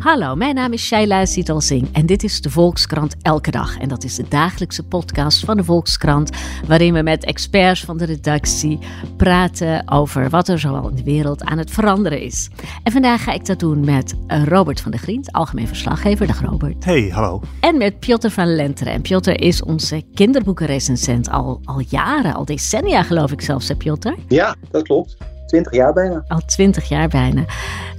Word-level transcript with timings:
Hallo, 0.00 0.34
mijn 0.34 0.54
naam 0.54 0.72
is 0.72 0.86
Shaila 0.86 1.24
Singh 1.24 1.88
en 1.92 2.06
dit 2.06 2.22
is 2.22 2.40
de 2.40 2.50
Volkskrant 2.50 3.16
Elke 3.22 3.50
Dag. 3.50 3.78
En 3.78 3.88
dat 3.88 4.04
is 4.04 4.16
de 4.16 4.24
dagelijkse 4.28 4.82
podcast 4.82 5.44
van 5.44 5.56
de 5.56 5.64
Volkskrant, 5.64 6.30
waarin 6.66 6.94
we 6.94 7.02
met 7.02 7.24
experts 7.24 7.84
van 7.84 7.98
de 7.98 8.04
redactie 8.04 8.78
praten 9.16 9.90
over 9.90 10.30
wat 10.30 10.48
er 10.48 10.58
zoal 10.58 10.88
in 10.88 10.96
de 10.96 11.02
wereld 11.02 11.44
aan 11.44 11.58
het 11.58 11.70
veranderen 11.70 12.20
is. 12.20 12.50
En 12.82 12.92
vandaag 12.92 13.22
ga 13.22 13.32
ik 13.32 13.46
dat 13.46 13.58
doen 13.58 13.84
met 13.84 14.14
eh, 14.26 14.44
Robert 14.44 14.80
van 14.80 14.90
der 14.90 15.00
Griend, 15.00 15.32
algemeen 15.32 15.66
verslaggever. 15.68 16.26
Dag 16.26 16.40
Robert. 16.40 16.84
Hey, 16.84 17.08
hallo. 17.08 17.40
En 17.60 17.78
met 17.78 17.98
Piotr 17.98 18.28
van 18.28 18.54
Lenteren. 18.54 18.92
En 18.92 19.02
Piotr 19.02 19.30
is 19.30 19.62
onze 19.62 20.02
kinderboekenrecensent 20.14 21.30
al, 21.30 21.60
al 21.64 21.82
jaren, 21.88 22.34
al 22.34 22.44
decennia 22.44 23.02
geloof 23.02 23.32
ik 23.32 23.40
zelfs, 23.40 23.68
hè 23.68 23.76
Piotr? 23.76 24.14
Ja, 24.28 24.56
dat 24.70 24.82
klopt. 24.82 25.16
20 25.50 25.72
jaar 25.72 25.92
bijna. 25.92 26.24
Al 26.28 26.40
20 26.46 26.88
jaar 26.88 27.08
bijna. 27.08 27.44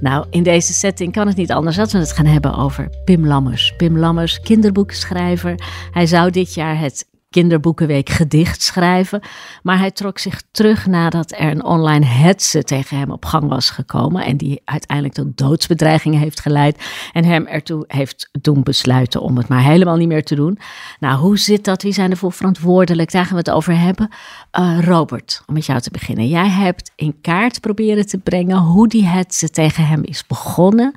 Nou, 0.00 0.26
in 0.30 0.42
deze 0.42 0.72
setting 0.72 1.12
kan 1.12 1.26
het 1.26 1.36
niet 1.36 1.52
anders 1.52 1.76
dat 1.76 1.92
we 1.92 1.98
het 1.98 2.12
gaan 2.12 2.26
hebben 2.26 2.54
over 2.54 2.88
Pim 3.04 3.26
Lammers. 3.26 3.74
Pim 3.76 3.98
Lammers, 3.98 4.40
kinderboekenschrijver. 4.40 5.54
Hij 5.90 6.06
zou 6.06 6.30
dit 6.30 6.54
jaar 6.54 6.78
het 6.78 7.06
kinderboekenweek 7.32 8.08
gedicht 8.08 8.62
schrijven. 8.62 9.20
Maar 9.62 9.78
hij 9.78 9.90
trok 9.90 10.18
zich 10.18 10.42
terug 10.50 10.86
nadat 10.86 11.32
er 11.32 11.50
een 11.50 11.64
online 11.64 12.04
hetze 12.04 12.64
tegen 12.64 12.98
hem 12.98 13.10
op 13.10 13.24
gang 13.24 13.48
was 13.48 13.70
gekomen. 13.70 14.24
En 14.24 14.36
die 14.36 14.62
uiteindelijk 14.64 15.16
tot 15.16 15.36
doodsbedreigingen 15.36 16.20
heeft 16.20 16.40
geleid. 16.40 16.84
En 17.12 17.24
hem 17.24 17.46
ertoe 17.46 17.84
heeft 17.86 18.28
doen 18.40 18.62
besluiten 18.62 19.20
om 19.20 19.36
het 19.36 19.48
maar 19.48 19.62
helemaal 19.62 19.96
niet 19.96 20.08
meer 20.08 20.24
te 20.24 20.34
doen. 20.34 20.58
Nou, 21.00 21.18
hoe 21.18 21.38
zit 21.38 21.64
dat? 21.64 21.82
Wie 21.82 21.92
zijn 21.92 22.10
ervoor 22.10 22.32
verantwoordelijk? 22.32 23.12
Daar 23.12 23.24
gaan 23.24 23.32
we 23.32 23.38
het 23.38 23.50
over 23.50 23.78
hebben. 23.78 24.08
Uh, 24.58 24.78
Robert, 24.80 25.42
om 25.46 25.54
met 25.54 25.66
jou 25.66 25.80
te 25.80 25.90
beginnen. 25.90 26.28
Jij 26.28 26.48
hebt 26.48 26.92
in 26.96 27.20
kaart 27.20 27.60
proberen 27.60 28.06
te 28.06 28.18
brengen 28.18 28.56
hoe 28.58 28.88
die 28.88 29.06
hetze 29.06 29.50
tegen 29.50 29.86
hem 29.86 30.04
is 30.04 30.26
begonnen. 30.26 30.94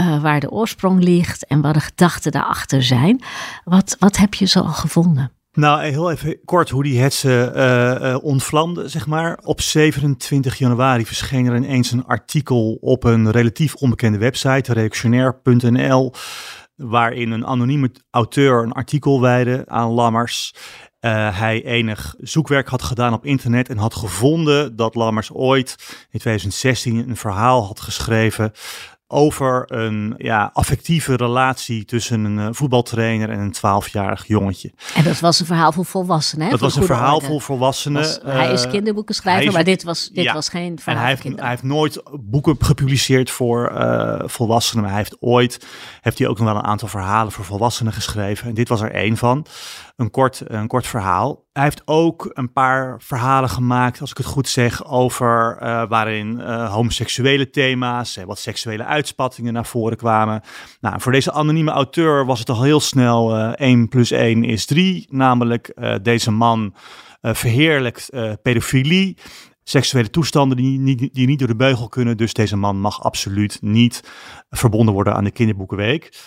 Uh, 0.00 0.22
waar 0.22 0.40
de 0.40 0.50
oorsprong 0.50 1.02
ligt 1.02 1.46
en 1.46 1.60
wat 1.60 1.74
de 1.74 1.80
gedachten 1.80 2.32
daarachter 2.32 2.82
zijn. 2.82 3.22
Wat, 3.64 3.96
wat 3.98 4.16
heb 4.16 4.34
je 4.34 4.46
zo 4.46 4.60
al 4.60 4.72
gevonden? 4.72 5.37
Nou, 5.58 5.82
heel 5.82 6.10
even 6.10 6.38
kort 6.44 6.70
hoe 6.70 6.82
die 6.82 7.00
hetze 7.00 7.52
uh, 7.56 8.24
ontvlamde, 8.24 8.88
zeg 8.88 9.06
maar. 9.06 9.38
Op 9.42 9.60
27 9.60 10.58
januari 10.58 11.06
verscheen 11.06 11.46
er 11.46 11.56
ineens 11.56 11.90
een 11.90 12.04
artikel 12.04 12.78
op 12.80 13.04
een 13.04 13.30
relatief 13.30 13.74
onbekende 13.74 14.18
website, 14.18 14.72
reactionair.nl, 14.72 16.12
waarin 16.76 17.30
een 17.30 17.46
anonieme 17.46 17.90
auteur 18.10 18.62
een 18.62 18.72
artikel 18.72 19.20
wijde 19.20 19.62
aan 19.66 19.90
Lammers. 19.90 20.54
Uh, 21.00 21.38
hij 21.38 21.64
enig 21.64 22.14
zoekwerk 22.18 22.68
had 22.68 22.82
gedaan 22.82 23.12
op 23.12 23.24
internet 23.24 23.68
en 23.68 23.76
had 23.76 23.94
gevonden 23.94 24.76
dat 24.76 24.94
Lammers 24.94 25.32
ooit 25.32 25.76
in 26.10 26.18
2016 26.18 27.08
een 27.08 27.16
verhaal 27.16 27.66
had 27.66 27.80
geschreven 27.80 28.52
over 29.10 29.64
een 29.66 30.14
ja, 30.16 30.50
affectieve 30.52 31.14
relatie 31.14 31.84
tussen 31.84 32.24
een 32.24 32.38
uh, 32.38 32.48
voetbaltrainer 32.50 33.30
en 33.30 33.38
een 33.38 33.52
twaalfjarig 33.52 34.26
jongetje. 34.26 34.72
En 34.94 35.04
dat 35.04 35.20
was 35.20 35.40
een 35.40 35.46
verhaal 35.46 35.72
voor 35.72 35.84
volwassenen, 35.84 36.44
hè? 36.44 36.50
Dat 36.50 36.60
was 36.60 36.76
een 36.76 36.84
verhaal 36.84 37.14
orde. 37.14 37.26
voor 37.26 37.40
volwassenen. 37.40 38.02
Was, 38.02 38.18
uh, 38.18 38.32
hij 38.32 38.52
is 38.52 38.64
eh, 38.64 38.70
kinderboekenschrijver, 38.70 39.46
is, 39.46 39.52
maar 39.52 39.64
dit 39.64 39.82
was, 39.82 40.08
dit 40.08 40.24
ja, 40.24 40.34
was 40.34 40.48
geen 40.48 40.78
verhaal 40.78 41.00
en 41.00 41.06
hij 41.06 41.18
heeft, 41.22 41.40
hij 41.40 41.48
heeft 41.48 41.62
nooit 41.62 42.02
boeken 42.20 42.56
gepubliceerd 42.58 43.30
voor 43.30 43.72
uh, 43.72 44.20
volwassenen, 44.24 44.82
maar 44.82 44.92
hij 44.92 45.02
heeft 45.02 45.16
ooit, 45.20 45.66
heeft 46.00 46.18
hij 46.18 46.28
ook 46.28 46.38
nog 46.38 46.46
wel 46.46 46.56
een 46.56 46.64
aantal 46.64 46.88
verhalen 46.88 47.32
voor 47.32 47.44
volwassenen 47.44 47.92
geschreven. 47.92 48.48
En 48.48 48.54
dit 48.54 48.68
was 48.68 48.80
er 48.80 48.92
één 48.92 49.16
van 49.16 49.46
een 49.96 50.10
kort, 50.10 50.42
een 50.44 50.66
kort 50.66 50.86
verhaal. 50.86 51.46
Hij 51.58 51.66
heeft 51.66 51.82
ook 51.84 52.30
een 52.32 52.52
paar 52.52 53.02
verhalen 53.02 53.50
gemaakt, 53.50 54.00
als 54.00 54.10
ik 54.10 54.16
het 54.16 54.26
goed 54.26 54.48
zeg, 54.48 54.86
over 54.86 55.58
uh, 55.62 55.88
waarin 55.88 56.38
uh, 56.38 56.72
homoseksuele 56.72 57.50
thema's 57.50 58.16
en 58.16 58.26
wat 58.26 58.38
seksuele 58.38 58.84
uitspattingen 58.84 59.52
naar 59.52 59.66
voren 59.66 59.96
kwamen. 59.96 60.42
Nou, 60.80 61.00
voor 61.00 61.12
deze 61.12 61.32
anonieme 61.32 61.70
auteur 61.70 62.26
was 62.26 62.38
het 62.38 62.48
al 62.48 62.62
heel 62.62 62.80
snel 62.80 63.38
uh, 63.38 63.52
1 63.54 63.88
plus 63.88 64.10
1 64.10 64.44
is 64.44 64.66
3, 64.66 65.06
namelijk 65.10 65.76
deze 66.02 66.30
man 66.30 66.74
verheerlijkt 67.20 68.10
pedofilie 68.42 69.16
seksuele 69.62 70.10
toestanden 70.10 70.56
die 70.56 70.78
niet, 70.78 71.14
die 71.14 71.26
niet 71.26 71.38
door 71.38 71.48
de 71.48 71.56
beugel 71.56 71.88
kunnen. 71.88 72.16
Dus 72.16 72.32
deze 72.32 72.56
man 72.56 72.80
mag 72.80 73.02
absoluut 73.02 73.58
niet 73.60 74.02
verbonden 74.50 74.94
worden 74.94 75.14
aan 75.14 75.24
de 75.24 75.30
Kinderboekenweek. 75.30 76.18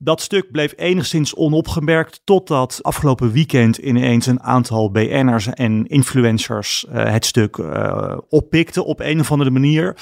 Dat 0.00 0.20
stuk 0.20 0.50
bleef 0.50 0.72
enigszins 0.76 1.34
onopgemerkt 1.34 2.20
totdat 2.24 2.78
afgelopen 2.82 3.32
weekend 3.32 3.76
ineens 3.76 4.26
een 4.26 4.42
aantal 4.42 4.90
BN'ers 4.90 5.46
en 5.46 5.86
influencers 5.86 6.86
uh, 6.88 7.04
het 7.04 7.24
stuk 7.24 7.56
uh, 7.56 8.16
oppikten 8.28 8.84
op 8.84 9.00
een 9.00 9.20
of 9.20 9.32
andere 9.32 9.50
manier. 9.50 9.96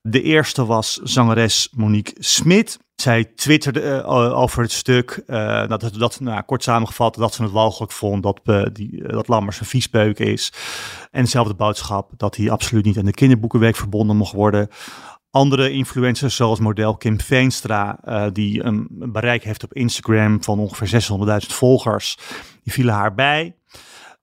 De 0.00 0.22
eerste 0.22 0.66
was 0.66 1.00
zangeres 1.02 1.68
Monique 1.72 2.14
Smit. 2.18 2.78
Zij 2.94 3.24
twitterde 3.24 3.80
uh, 3.80 4.38
over 4.38 4.62
het 4.62 4.72
stuk, 4.72 5.22
dat, 5.68 5.90
dat 5.98 6.20
nou, 6.20 6.42
kort 6.42 6.62
samengevat, 6.62 7.14
dat 7.14 7.34
ze 7.34 7.42
het 7.42 7.52
walgelijk 7.52 7.92
vond 7.92 8.22
dat, 8.22 8.40
die, 8.72 9.02
dat 9.08 9.28
Lammers 9.28 9.60
een 9.60 9.66
viespeuk 9.66 10.18
is. 10.18 10.52
En 11.10 11.22
dezelfde 11.22 11.54
boodschap 11.54 12.10
dat 12.16 12.36
hij 12.36 12.50
absoluut 12.50 12.84
niet 12.84 12.98
aan 12.98 13.04
de 13.04 13.10
kinderboekenweek 13.10 13.76
verbonden 13.76 14.16
mocht 14.16 14.32
worden. 14.32 14.68
Andere 15.32 15.70
influencers, 15.70 16.36
zoals 16.36 16.60
model 16.60 16.96
Kim 16.96 17.20
Veenstra, 17.20 17.98
uh, 18.04 18.26
die 18.32 18.64
een 18.64 18.86
bereik 18.90 19.44
heeft 19.44 19.64
op 19.64 19.72
Instagram 19.72 20.42
van 20.42 20.58
ongeveer 20.58 21.02
600.000 21.42 21.46
volgers, 21.46 22.18
die 22.62 22.72
vielen 22.72 22.94
haar 22.94 23.14
bij. 23.14 23.56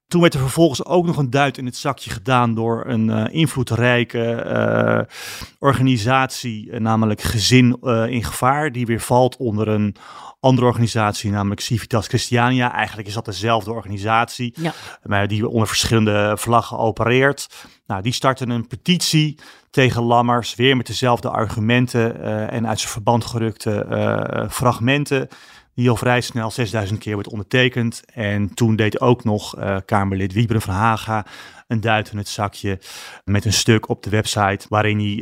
Toen 0.08 0.20
werd 0.20 0.34
er 0.34 0.40
vervolgens 0.40 0.84
ook 0.84 1.06
nog 1.06 1.16
een 1.16 1.30
duit 1.30 1.58
in 1.58 1.66
het 1.66 1.76
zakje 1.76 2.10
gedaan 2.10 2.54
door 2.54 2.86
een 2.86 3.08
uh, 3.08 3.24
invloedrijke 3.30 4.44
uh, 4.46 5.14
organisatie, 5.58 6.80
namelijk 6.80 7.20
Gezin 7.20 7.78
in 8.08 8.24
Gevaar, 8.24 8.72
die 8.72 8.86
weer 8.86 9.00
valt 9.00 9.36
onder 9.36 9.68
een 9.68 9.96
andere 10.40 10.66
organisatie, 10.66 11.30
namelijk 11.30 11.60
Civitas 11.60 12.06
Christiania. 12.06 12.74
Eigenlijk 12.74 13.08
is 13.08 13.14
dat 13.14 13.24
dezelfde 13.24 13.72
organisatie, 13.72 14.54
ja. 14.56 14.72
maar 15.02 15.28
die 15.28 15.48
onder 15.48 15.68
verschillende 15.68 16.34
vlaggen 16.38 16.78
opereert. 16.78 17.48
Nou, 17.86 18.02
die 18.02 18.12
starten 18.12 18.50
een 18.50 18.66
petitie 18.66 19.38
tegen 19.70 20.02
Lammers, 20.02 20.54
weer 20.54 20.76
met 20.76 20.86
dezelfde 20.86 21.30
argumenten 21.30 22.16
uh, 22.20 22.52
en 22.52 22.68
uit 22.68 22.80
zijn 22.80 22.92
verband 22.92 23.24
gerukte 23.24 23.86
uh, 23.90 24.50
fragmenten, 24.50 25.28
die 25.74 25.90
al 25.90 25.96
vrij 25.96 26.20
snel 26.20 26.50
6000 26.50 26.98
keer 26.98 27.14
wordt 27.14 27.28
ondertekend. 27.28 28.02
En 28.14 28.54
toen 28.54 28.76
deed 28.76 29.00
ook 29.00 29.24
nog 29.24 29.58
uh, 29.58 29.76
Kamerlid 29.84 30.32
Wieberen 30.32 30.62
van 30.62 30.74
Haga 30.74 31.26
een 31.66 31.80
duit 31.80 32.10
in 32.10 32.18
het 32.18 32.28
zakje 32.28 32.78
met 33.24 33.44
een 33.44 33.52
stuk 33.52 33.88
op 33.88 34.02
de 34.02 34.10
website 34.10 34.66
waarin 34.68 34.98
hij 34.98 35.16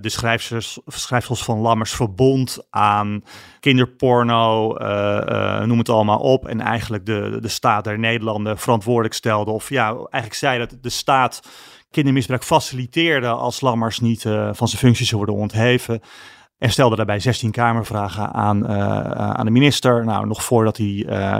de 0.00 0.08
schrijfsels, 0.86 1.44
van 1.44 1.58
Lammers 1.58 1.92
verbond 1.92 2.66
aan 2.70 3.24
kinderporno, 3.60 4.76
noem 5.64 5.78
het 5.78 5.88
allemaal 5.88 6.18
op. 6.18 6.48
En 6.48 6.60
eigenlijk 6.60 7.06
de, 7.06 7.38
de 7.40 7.48
staat 7.48 7.84
der 7.84 7.98
Nederlanden 7.98 8.58
verantwoordelijk 8.58 9.14
stelde. 9.14 9.50
Of 9.50 9.68
ja, 9.68 9.88
eigenlijk 9.88 10.34
zei 10.34 10.58
dat 10.58 10.76
de 10.80 10.88
staat 10.88 11.40
kindermisbruik 11.90 12.44
faciliteerde 12.44 13.28
als 13.28 13.60
Lammers 13.60 14.00
niet 14.00 14.22
van 14.52 14.68
zijn 14.68 14.80
functies 14.80 15.10
worden 15.10 15.34
ontheven. 15.34 16.00
En 16.64 16.70
stelde 16.70 16.96
daarbij 16.96 17.20
16 17.20 17.50
kamervragen 17.50 18.32
aan, 18.32 18.70
uh, 18.70 19.10
aan 19.10 19.44
de 19.44 19.50
minister. 19.50 20.04
Nou, 20.04 20.26
nog 20.26 20.44
voordat 20.44 20.76
hij 20.76 20.86
uh, 20.86 21.36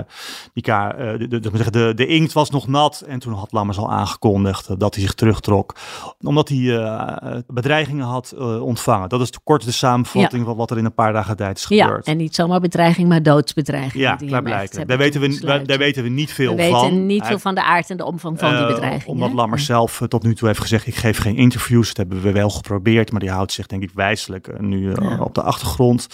die 0.53 0.63
ka 0.63 0.93
de, 1.17 1.27
de, 1.27 1.69
de, 1.71 1.93
de, 1.95 2.05
inkt 2.05 2.33
was 2.33 2.49
nog 2.49 2.67
nat. 2.67 3.03
En 3.07 3.19
toen 3.19 3.33
had 3.33 3.51
Lammers 3.51 3.77
al 3.77 3.91
aangekondigd 3.91 4.79
dat 4.79 4.93
hij 4.93 5.03
zich 5.03 5.13
terugtrok. 5.13 5.75
Omdat 6.21 6.49
hij 6.49 7.43
bedreigingen 7.47 8.05
had 8.05 8.35
ontvangen. 8.59 9.09
Dat 9.09 9.21
is 9.21 9.31
de 9.31 9.39
korte 9.43 9.73
samenvatting 9.73 10.41
ja. 10.41 10.47
van 10.47 10.57
wat 10.57 10.71
er 10.71 10.77
in 10.77 10.85
een 10.85 10.93
paar 10.93 11.13
dagen 11.13 11.35
tijd 11.35 11.57
is 11.57 11.65
gebeurd. 11.65 12.05
Ja, 12.05 12.11
en 12.11 12.17
niet 12.17 12.35
zomaar 12.35 12.59
bedreiging, 12.59 13.07
maar 13.07 13.23
doodsbedreiging. 13.23 14.03
Ja, 14.03 14.41
blijkt. 14.41 14.87
Daar 14.87 14.97
weten, 14.97 15.21
we, 15.21 15.61
daar 15.65 15.77
weten 15.77 16.03
we 16.03 16.09
niet 16.09 16.33
veel 16.33 16.47
van. 16.47 16.55
We 16.55 16.71
weten 16.71 17.05
niet 17.05 17.25
veel 17.25 17.39
van 17.39 17.55
de 17.55 17.63
aard 17.63 17.89
en 17.89 17.97
de 17.97 18.05
omvang 18.05 18.39
van 18.39 18.55
die 18.55 18.65
bedreiging. 18.65 19.05
Omdat 19.05 19.29
hè? 19.29 19.35
Lammers 19.35 19.65
zelf 19.65 20.01
tot 20.07 20.23
nu 20.23 20.35
toe 20.35 20.47
heeft 20.47 20.61
gezegd, 20.61 20.87
ik 20.87 20.95
geef 20.95 21.17
geen 21.17 21.35
interviews. 21.35 21.87
Dat 21.87 21.97
hebben 21.97 22.21
we 22.21 22.31
wel 22.31 22.49
geprobeerd, 22.49 23.11
maar 23.11 23.19
die 23.19 23.31
houdt 23.31 23.51
zich 23.51 23.67
denk 23.67 23.83
ik 23.83 23.91
wijselijk 23.93 24.59
nu 24.59 24.93
op 25.19 25.35
de 25.35 25.41
achtergrond. 25.41 26.07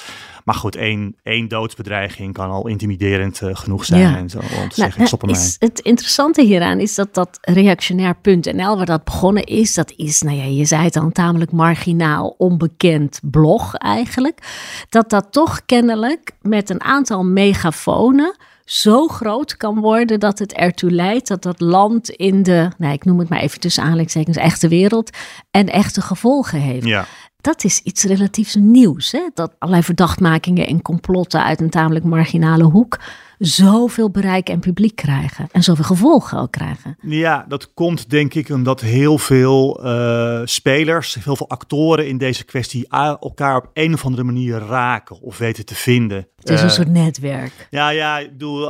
Maar 0.46 0.56
goed, 0.56 0.76
één, 0.76 1.16
één 1.24 1.48
doodsbedreiging 1.48 2.34
kan 2.34 2.50
al 2.50 2.68
intimiderend 2.68 3.42
uh, 3.42 3.56
genoeg 3.56 3.86
zijn. 3.86 4.02
Ja. 4.02 4.18
En 4.18 4.30
zo, 4.30 4.38
om 4.38 4.48
te 4.48 4.56
nou, 4.56 4.70
zeggen, 4.72 5.02
ik 5.02 5.08
stop 5.08 5.22
ermee. 5.22 5.56
Het 5.60 5.80
interessante 5.80 6.42
hieraan 6.42 6.80
is 6.80 6.96
dat 6.96 7.14
dat 7.14 7.38
reactionair.nl, 7.42 8.78
waar 8.78 8.86
dat 8.86 9.04
begonnen 9.04 9.44
is, 9.44 9.74
dat 9.74 9.94
is, 9.96 10.22
nou 10.22 10.38
ja, 10.38 10.44
je 10.44 10.66
zei 10.66 10.84
het 10.84 10.96
al, 10.96 11.04
een 11.04 11.12
tamelijk 11.12 11.52
marginaal, 11.52 12.36
onbekend 12.38 13.20
blog 13.24 13.76
eigenlijk. 13.76 14.40
Dat 14.90 15.10
dat 15.10 15.28
toch 15.32 15.66
kennelijk 15.66 16.32
met 16.42 16.70
een 16.70 16.82
aantal 16.82 17.24
megafonen 17.24 18.36
zo 18.66 19.08
groot 19.08 19.58
kan 19.58 19.80
worden 19.80 20.20
dat 20.20 20.40
het 20.40 20.54
ertoe 20.54 20.92
leidt 20.92 21.28
dat 21.28 21.42
dat 21.42 21.60
land 21.60 22.10
in 22.10 22.44
de, 22.44 22.70
nou, 22.78 22.94
ik 22.94 23.06
noem 23.06 23.20
het 23.20 23.30
maar 23.30 23.40
even 23.40 23.60
tussen 23.60 23.84
aanleidingstekens, 23.84 24.38
echte 24.38 24.68
wereld 24.68 25.18
en 25.52 25.68
echte 25.68 26.02
gevolgen 26.02 26.60
heeft. 26.60 26.86
Ja 26.86 27.06
dat 27.42 27.64
is 27.64 27.80
iets 27.84 28.04
relatief 28.04 28.56
nieuws. 28.56 29.12
Hè? 29.12 29.30
Dat 29.34 29.54
allerlei 29.58 29.84
verdachtmakingen 29.84 30.68
en 30.68 30.82
complotten 30.82 31.44
uit 31.44 31.62
een 31.62 31.70
tamelijk 31.70 32.06
marginale 32.06 32.64
hoek 32.64 33.00
zoveel 33.42 34.10
bereik 34.10 34.50
en 34.50 34.60
publiek 34.60 34.96
krijgen. 34.96 35.48
En 35.52 35.64
zoveel 35.64 35.84
gevolgen 35.84 36.40
ook 36.40 36.52
krijgen. 36.52 36.98
Ja, 37.02 37.46
dat 37.48 37.74
komt 37.74 38.10
denk 38.10 38.34
ik 38.34 38.50
omdat 38.50 38.82
heel 38.82 39.18
veel 39.18 39.86
uh, 39.86 40.42
spelers, 40.44 41.18
heel 41.24 41.36
veel 41.36 41.50
actoren 41.50 42.08
in 42.08 42.18
deze 42.18 42.44
kwestie 42.44 42.88
elkaar 42.88 43.56
op 43.56 43.70
een 43.74 43.94
of 43.94 44.06
andere 44.06 44.24
manier 44.24 44.58
raken 44.58 45.22
of 45.22 45.38
weten 45.38 45.66
te 45.66 45.76
vinden. 45.76 46.28
Het 46.36 46.50
is 46.50 46.60
een 46.60 46.68
uh, 46.68 46.74
soort 46.74 46.90
netwerk. 46.90 47.68
Ja, 47.70 47.90
ja, 47.90 48.20
ik 48.20 48.32
bedoel, 48.32 48.70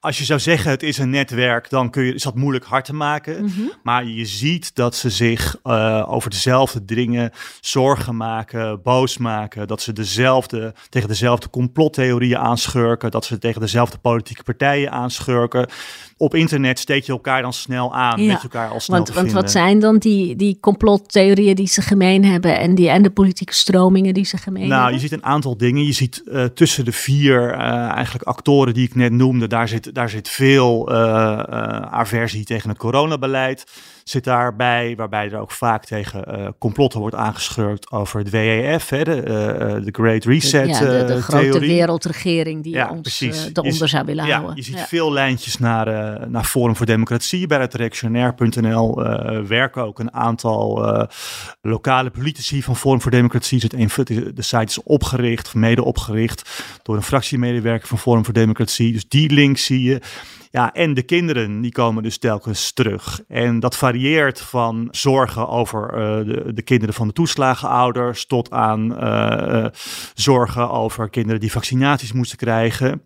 als 0.00 0.18
je 0.18 0.24
zou 0.24 0.40
zeggen 0.40 0.70
het 0.70 0.82
is 0.82 0.98
een 0.98 1.10
netwerk, 1.10 1.70
dan 1.70 1.90
kun 1.90 2.04
je, 2.04 2.14
is 2.14 2.22
dat 2.22 2.34
moeilijk 2.34 2.64
hard 2.64 2.84
te 2.84 2.94
maken. 2.94 3.44
Mhm. 3.44 3.60
Maar 3.82 4.04
je 4.04 4.24
ziet 4.24 4.74
dat 4.74 4.94
ze 4.94 5.10
zich 5.10 5.56
uh, 5.64 6.04
over 6.08 6.30
dezelfde 6.30 6.84
dingen 6.84 7.30
zorgen 7.60 8.16
maken, 8.16 8.82
boos 8.82 9.18
maken. 9.18 9.66
Dat 9.66 9.82
ze 9.82 9.92
dezelfde, 9.92 10.74
tegen 10.88 11.08
dezelfde 11.08 11.50
complottheorieën 11.50 12.38
aanschurken. 12.38 13.10
Dat 13.10 13.24
ze 13.24 13.38
tegen 13.38 13.60
dezelfde 13.60 13.85
politieke 14.00 14.42
partijen 14.42 14.90
aanschurken. 14.90 15.68
Op 16.18 16.34
internet 16.34 16.78
steek 16.78 17.04
je 17.04 17.12
elkaar 17.12 17.42
dan 17.42 17.52
snel 17.52 17.94
aan, 17.94 18.22
Ja, 18.22 18.32
met 18.32 18.42
elkaar 18.42 18.68
al 18.68 18.80
snel 18.80 18.96
Want, 18.96 19.12
want 19.14 19.32
wat 19.32 19.50
zijn 19.50 19.78
dan 19.78 19.98
die, 19.98 20.36
die 20.36 20.58
complottheorieën 20.60 21.54
die 21.54 21.68
ze 21.68 21.82
gemeen 21.82 22.24
hebben 22.24 22.58
en, 22.58 22.74
die, 22.74 22.88
en 22.90 23.02
de 23.02 23.10
politieke 23.10 23.54
stromingen 23.54 24.14
die 24.14 24.24
ze 24.24 24.36
gemeen 24.36 24.68
Nou, 24.68 24.76
je 24.78 24.82
hebben? 24.82 25.00
ziet 25.00 25.12
een 25.12 25.24
aantal 25.24 25.56
dingen. 25.56 25.84
Je 25.84 25.92
ziet 25.92 26.22
eh, 26.26 26.44
tussen 26.44 26.84
de 26.84 26.92
vier 26.92 27.50
eh, 27.52 27.58
eigenlijk 27.88 28.24
actoren 28.24 28.74
die 28.74 28.84
ik 28.84 28.94
net 28.94 29.12
noemde, 29.12 29.46
daar 29.46 29.68
zit, 29.68 29.94
daar 29.94 30.08
zit 30.10 30.28
veel 30.28 30.90
eh, 30.90 30.96
aversie 31.80 32.44
tegen 32.44 32.68
het 32.68 32.78
coronabeleid. 32.78 33.64
Zit 34.04 34.24
daarbij, 34.24 34.94
waarbij 34.96 35.30
er 35.30 35.38
ook 35.38 35.50
vaak 35.50 35.84
tegen 35.84 36.54
complotten 36.58 37.00
wordt 37.00 37.14
aangeschurkt 37.16 37.90
over 37.90 38.18
het 38.18 38.30
WEF, 38.30 38.88
hè, 38.88 39.04
de, 39.04 39.20
de 39.84 39.88
Great 39.92 40.24
Reset 40.24 40.68
ja, 40.68 40.78
de, 40.78 41.04
de 41.06 41.12
eh, 41.14 41.20
grote 41.22 41.58
wereldregering 41.58 42.62
die 42.62 42.72
Ja, 42.74 42.90
ons 42.90 43.18
Je 43.18 43.50
eronder 43.52 43.88
zou 43.88 44.04
willen 44.04 44.26
ja, 44.26 44.34
houden. 44.34 44.56
Je 44.56 44.62
ziet 44.62 44.78
Ja. 44.78 44.86
veel 44.86 45.12
lijntjes 45.12 45.58
naar, 45.58 45.86
naar 46.28 46.44
Forum 46.44 46.76
voor 46.76 46.86
Democratie. 46.86 47.46
Bij 47.46 47.60
het 47.60 47.74
reactionair.nl 47.74 49.04
eh, 49.04 49.40
werken 49.40 49.84
ook 49.84 49.98
een 49.98 50.12
aantal 50.12 50.86
eh, 50.86 51.08
lokale 51.60 52.10
politici 52.10 52.62
van 52.62 52.76
Forum 52.76 53.00
voor 53.00 53.10
Democratie. 53.10 53.68
De 53.68 54.42
site 54.42 54.64
is 54.64 54.82
opgericht, 54.82 55.54
mede 55.54 55.84
opgericht, 55.84 56.64
door 56.82 56.96
een 56.96 57.02
fractiemedewerker 57.02 57.88
van 57.88 57.98
Forum 57.98 58.24
voor 58.24 58.34
Democratie. 58.34 58.92
Dus 58.92 59.08
die 59.08 59.30
link 59.30 59.58
zie 59.58 59.82
je. 59.82 60.00
Ja, 60.56 60.72
en 60.72 60.94
de 60.94 61.02
kinderen, 61.02 61.60
die 61.60 61.72
komen 61.72 62.02
dus 62.02 62.18
telkens 62.18 62.72
terug. 62.72 63.20
En 63.28 63.60
dat 63.60 63.76
varieert 63.76 64.40
van 64.40 64.88
zorgen 64.90 65.48
over 65.48 65.90
eh, 65.90 66.24
de, 66.24 66.52
de 66.54 66.62
kinderen 66.62 66.94
van 66.94 67.06
de 67.06 67.12
toeslagenouders 67.12 68.26
tot 68.26 68.50
aan 68.50 68.96
eh, 68.98 69.64
eh, 69.64 69.72
zorgen 70.14 70.70
over 70.70 71.10
kinderen 71.10 71.40
die 71.40 71.52
vaccinaties 71.52 72.12
moesten 72.12 72.38
krijgen. 72.38 73.02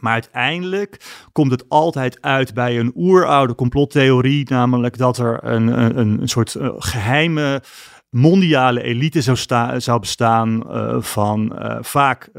Maar 0.00 0.12
uiteindelijk 0.12 1.04
komt 1.32 1.50
het 1.50 1.68
altijd 1.68 2.22
uit 2.22 2.54
bij 2.54 2.78
een 2.78 2.92
oeroude 2.94 3.54
complottheorie, 3.54 4.50
namelijk 4.50 4.98
dat 4.98 5.18
er 5.18 5.44
een, 5.44 5.66
een, 5.66 6.20
een 6.20 6.28
soort 6.28 6.54
eh, 6.54 6.68
geheime 6.76 7.62
mondiale 8.10 8.82
elite 8.82 9.22
zou, 9.22 9.36
zou 9.80 10.00
bestaan 10.00 10.70
eh, 10.70 11.00
van 11.00 11.58
eh, 11.58 11.78
vaak 11.80 12.30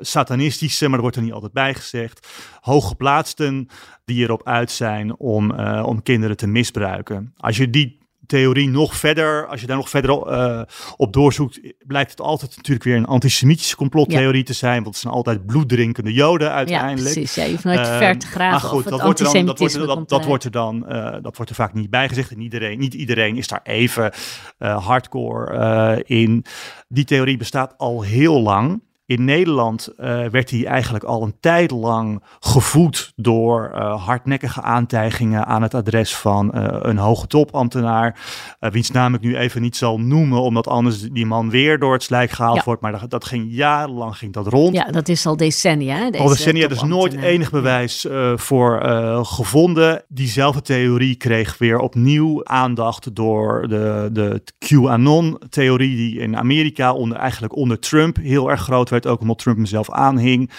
satanistische, 0.00 0.84
maar 0.84 0.92
dat 0.92 1.00
wordt 1.00 1.16
er 1.16 1.22
niet 1.22 1.32
altijd 1.32 1.52
bij 1.52 1.74
gezegd, 1.74 2.28
hooggeplaatsten 2.60 3.68
die 4.04 4.22
erop 4.22 4.46
uit 4.46 4.70
zijn 4.70 5.16
om, 5.18 5.50
om 5.80 6.02
kinderen 6.02 6.36
te 6.36 6.46
misbruiken. 6.46 7.34
Als 7.36 7.56
je 7.56 7.70
die 7.70 8.01
theorie 8.36 8.68
nog 8.68 8.96
verder, 8.96 9.46
als 9.46 9.60
je 9.60 9.66
daar 9.66 9.76
nog 9.76 9.88
verder 9.90 10.22
eh, 10.26 10.62
op 10.96 11.12
doorzoekt, 11.12 11.60
blijkt 11.86 12.10
het 12.10 12.20
altijd 12.20 12.56
natuurlijk 12.56 12.84
weer 12.84 12.96
een 12.96 13.04
antisemitische 13.06 13.76
complottheorie 13.76 14.42
te 14.42 14.52
zijn, 14.52 14.74
want 14.74 14.86
het 14.86 14.96
zijn 14.96 15.12
altijd 15.14 15.46
bloeddrinkende 15.46 16.12
joden 16.12 16.48
Ja, 16.48 16.54
uiteindelijk. 16.54 17.14
precies. 17.14 17.34
Ja, 17.34 17.44
je 17.44 17.50
hoeft 17.50 17.64
nooit 17.64 17.78
Ehm, 17.78 17.98
ver 17.98 18.18
te 18.18 18.26
graven 18.26 18.50
maar 18.50 18.60
goed, 18.60 18.88
dat 18.88 19.02
wordt 19.02 19.20
er 19.20 19.32
dan, 19.32 19.46
dat 19.46 19.58
wordt, 19.58 19.74
er- 19.74 19.80
dat, 19.86 19.88
komt 19.94 20.08
dat 20.08 20.10
eruit. 20.10 20.26
wordt 20.28 20.44
er 20.44 20.50
dan, 20.50 20.86
eh, 20.88 21.16
dat 21.22 21.36
wordt 21.36 21.50
er 21.50 21.56
vaak 21.56 21.74
niet 21.74 21.90
bij 21.90 22.08
gezegd. 22.08 22.30
En 22.30 22.40
iedereen, 22.40 22.78
niet 22.78 22.94
iedereen 22.94 23.36
is 23.36 23.46
daar 23.46 23.60
even 23.62 24.12
eh, 24.58 24.86
hardcore 24.86 26.02
in. 26.06 26.44
Die 26.88 27.04
theorie 27.04 27.36
bestaat 27.36 27.74
al 27.76 28.02
heel 28.02 28.40
lang. 28.40 28.82
In 29.12 29.24
Nederland 29.24 29.88
eh, 29.96 30.24
werd 30.26 30.48
die 30.48 30.66
eigenlijk 30.66 31.04
al 31.04 31.22
een 31.22 31.34
tijd 31.40 31.70
lang 31.70 32.22
gevoed 32.40 33.12
door 33.16 33.70
eh, 33.74 34.04
hardnekkige 34.06 34.62
aantijgingen 34.62 35.46
aan 35.46 35.62
het 35.62 35.74
adres 35.74 36.16
van 36.16 36.52
eh, 36.52 36.76
een 36.80 36.98
hoge 36.98 37.26
topambtenaar. 37.26 38.20
wiens 38.58 38.90
naam 38.90 39.14
ik 39.14 39.20
nu 39.20 39.36
even 39.36 39.62
niet 39.62 39.76
zal 39.76 40.00
noemen, 40.00 40.40
omdat 40.40 40.66
anders 40.66 41.00
die 41.00 41.26
man 41.26 41.50
weer 41.50 41.78
door 41.78 41.92
het 41.92 42.02
slijk 42.02 42.30
gehaald 42.30 42.56
Ja. 42.56 42.62
wordt. 42.64 42.80
Maar 42.80 42.92
dat, 42.92 43.10
dat 43.10 43.24
ging 43.24 43.46
jarenlang 43.48 44.16
ging 44.16 44.32
dat 44.32 44.46
rond. 44.46 44.74
Ja, 44.74 44.84
dat 44.84 45.08
is 45.08 45.26
al 45.26 45.36
decennia. 45.36 45.96
hè, 45.96 46.18
Al 46.18 46.28
decennia, 46.28 46.64
er 46.64 46.70
is 46.70 46.82
nooit 46.82 47.14
enig 47.14 47.50
bewijs 47.50 48.06
voor 48.34 48.82
gevonden. 49.22 50.04
Diezelfde 50.08 50.62
theorie 50.62 51.14
kreeg 51.14 51.58
weer 51.58 51.78
opnieuw 51.78 52.44
aandacht 52.44 53.14
door 53.14 53.68
de, 53.68 54.08
de 54.12 54.42
QAnon-theorie, 54.58 55.96
die 55.96 56.18
in 56.18 56.36
Amerika 56.36 56.92
onder, 56.92 57.18
eigenlijk 57.18 57.56
onder 57.56 57.78
Trump 57.78 58.16
heel 58.16 58.50
erg 58.50 58.60
groot 58.60 58.90
werd, 58.90 59.01
ook 59.06 59.20
omdat 59.20 59.38
Trump 59.38 59.56
hem 59.56 59.66
zelf 59.66 59.90
aanhing, 59.90 60.50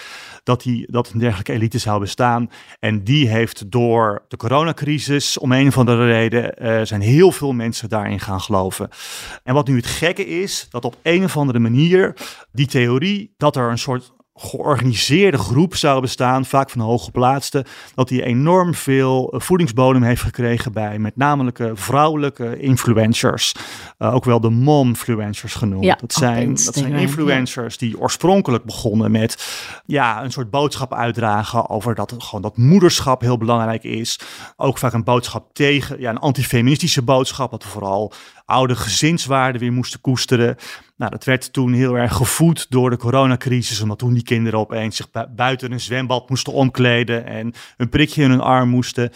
dat, 0.42 0.62
die, 0.62 0.86
dat 0.90 1.10
een 1.12 1.18
dergelijke 1.18 1.52
elite 1.52 1.78
zou 1.78 2.00
bestaan. 2.00 2.50
En 2.80 3.04
die 3.04 3.28
heeft 3.28 3.70
door 3.70 4.24
de 4.28 4.36
coronacrisis, 4.36 5.38
om 5.38 5.52
een 5.52 5.66
of 5.66 5.78
andere 5.78 6.06
reden, 6.06 6.56
eh, 6.56 6.80
zijn 6.82 7.00
heel 7.00 7.32
veel 7.32 7.52
mensen 7.52 7.88
daarin 7.88 8.20
gaan 8.20 8.40
geloven. 8.40 8.88
En 9.42 9.54
wat 9.54 9.68
nu 9.68 9.76
het 9.76 9.86
gekke 9.86 10.26
is, 10.26 10.66
dat 10.70 10.84
op 10.84 10.96
een 11.02 11.24
of 11.24 11.36
andere 11.36 11.58
manier 11.58 12.16
die 12.52 12.66
theorie, 12.66 13.34
dat 13.36 13.56
er 13.56 13.70
een 13.70 13.78
soort 13.78 14.12
georganiseerde 14.34 15.38
groep 15.38 15.76
zou 15.76 16.00
bestaan, 16.00 16.44
vaak 16.44 16.70
van 16.70 16.80
hooggeplaatsten, 16.80 17.64
dat 17.94 18.08
die 18.08 18.22
enorm 18.22 18.74
veel 18.74 19.30
eh, 19.32 19.40
voedingsbodem 19.40 20.02
heeft 20.02 20.22
gekregen 20.22 20.72
bij 20.72 20.98
met 20.98 21.16
name 21.16 21.52
vrouwelijke 21.74 22.58
influencers. 22.58 23.54
Eh, 23.98 24.14
ook 24.14 24.24
wel 24.24 24.40
de 24.40 24.50
momfluencers 24.50 25.54
genoemd. 25.54 25.84
Ja, 25.84 25.96
dat, 26.00 26.12
zijn, 26.12 26.48
dat 26.48 26.74
zijn 26.74 26.92
influencers 26.92 27.78
die 27.78 28.00
oorspronkelijk 28.00 28.64
begonnen 28.64 29.10
met 29.10 29.56
ja, 29.86 30.24
een 30.24 30.32
soort 30.32 30.50
boodschap 30.50 30.94
uitdragen 30.94 31.68
over 31.68 31.94
dat, 31.94 32.14
gewoon 32.18 32.42
dat 32.42 32.56
moederschap 32.56 33.20
heel 33.20 33.38
belangrijk 33.38 33.84
is. 33.84 34.20
Ook 34.56 34.78
vaak 34.78 34.92
een 34.92 35.04
boodschap 35.04 35.54
tegen, 35.54 36.00
ja, 36.00 36.10
een 36.10 36.18
antifeministische 36.18 37.02
boodschap, 37.02 37.50
dat 37.50 37.62
we 37.62 37.68
vooral 37.68 38.12
oude 38.44 38.76
gezinswaarden 38.76 39.60
weer 39.60 39.72
moesten 39.72 40.00
koesteren. 40.00 40.56
Nou, 40.96 41.10
dat 41.10 41.24
werd 41.24 41.52
toen 41.52 41.72
heel 41.72 41.94
erg 41.94 42.14
gevoed 42.14 42.66
door 42.70 42.90
de 42.90 42.96
coronacrisis, 42.96 43.80
omdat 43.80 43.98
toen 43.98 44.12
die 44.12 44.22
kinderen 44.22 44.58
opeens 44.58 44.96
zich 44.96 45.10
bu- 45.10 45.26
buiten 45.36 45.72
een 45.72 45.80
zwembad 45.80 46.28
moesten 46.28 46.52
omkleden 46.52 47.26
en 47.26 47.52
een 47.76 47.88
prikje 47.88 48.22
in 48.22 48.30
hun 48.30 48.40
arm 48.40 48.68
moesten. 48.68 49.10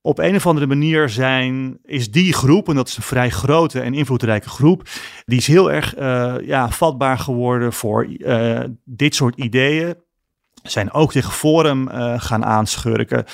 Op 0.00 0.18
een 0.18 0.34
of 0.34 0.46
andere 0.46 0.66
manier 0.66 1.08
zijn, 1.08 1.78
is 1.84 2.10
die 2.10 2.32
groep, 2.32 2.68
en 2.68 2.74
dat 2.74 2.88
is 2.88 2.96
een 2.96 3.02
vrij 3.02 3.30
grote 3.30 3.80
en 3.80 3.94
invloedrijke 3.94 4.48
groep, 4.48 4.88
die 5.24 5.38
is 5.38 5.46
heel 5.46 5.72
erg 5.72 5.94
eh, 5.94 6.34
ja, 6.42 6.70
vatbaar 6.70 7.18
geworden 7.18 7.72
voor 7.72 8.04
eh, 8.04 8.60
dit 8.84 9.14
soort 9.14 9.36
ideeën. 9.36 9.94
Zijn 10.62 10.92
ook 10.92 11.12
tegen 11.12 11.32
Forum 11.32 11.88
eh, 11.88 12.20
gaan 12.20 12.44
aanschurken. 12.44 13.24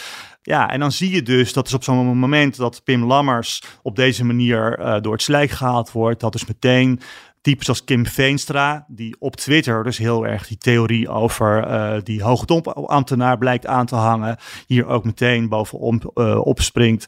Ja, 0.43 0.71
en 0.71 0.81
dan 0.81 0.93
zie 0.93 1.15
je 1.15 1.23
dus, 1.23 1.53
dat 1.53 1.67
is 1.67 1.75
op 1.75 1.85
zo'n 1.85 2.19
moment 2.19 2.57
dat 2.57 2.85
Pim 2.85 3.05
Lammers 3.05 3.63
op 3.83 3.97
deze 3.97 4.25
manier 4.25 4.79
door 5.01 5.13
het 5.13 5.23
slijk 5.23 5.51
gehaald 5.51 5.93
wordt, 5.93 6.21
dat 6.21 6.35
is 6.35 6.47
meteen 6.47 7.01
types 7.47 7.69
als 7.69 7.85
Kim 7.85 8.07
Veenstra, 8.07 8.85
die 8.89 9.17
op 9.19 9.37
Twitter 9.37 9.85
dus 9.85 9.99
heel 9.99 10.27
erg 10.27 10.47
die 10.47 10.59
theorie 10.59 11.09
over 11.09 11.63
eh, 11.63 12.03
die 12.03 12.23
hoogtopambtenaar 12.23 13.39
blijkt 13.39 13.67
aan 13.67 13.87
te 13.87 13.95
hangen, 13.95 14.37
hier 14.67 14.87
ook 14.87 15.05
meteen 15.05 15.49
bovenop 15.49 16.11
eh, 16.15 16.47
opspringt 16.47 17.07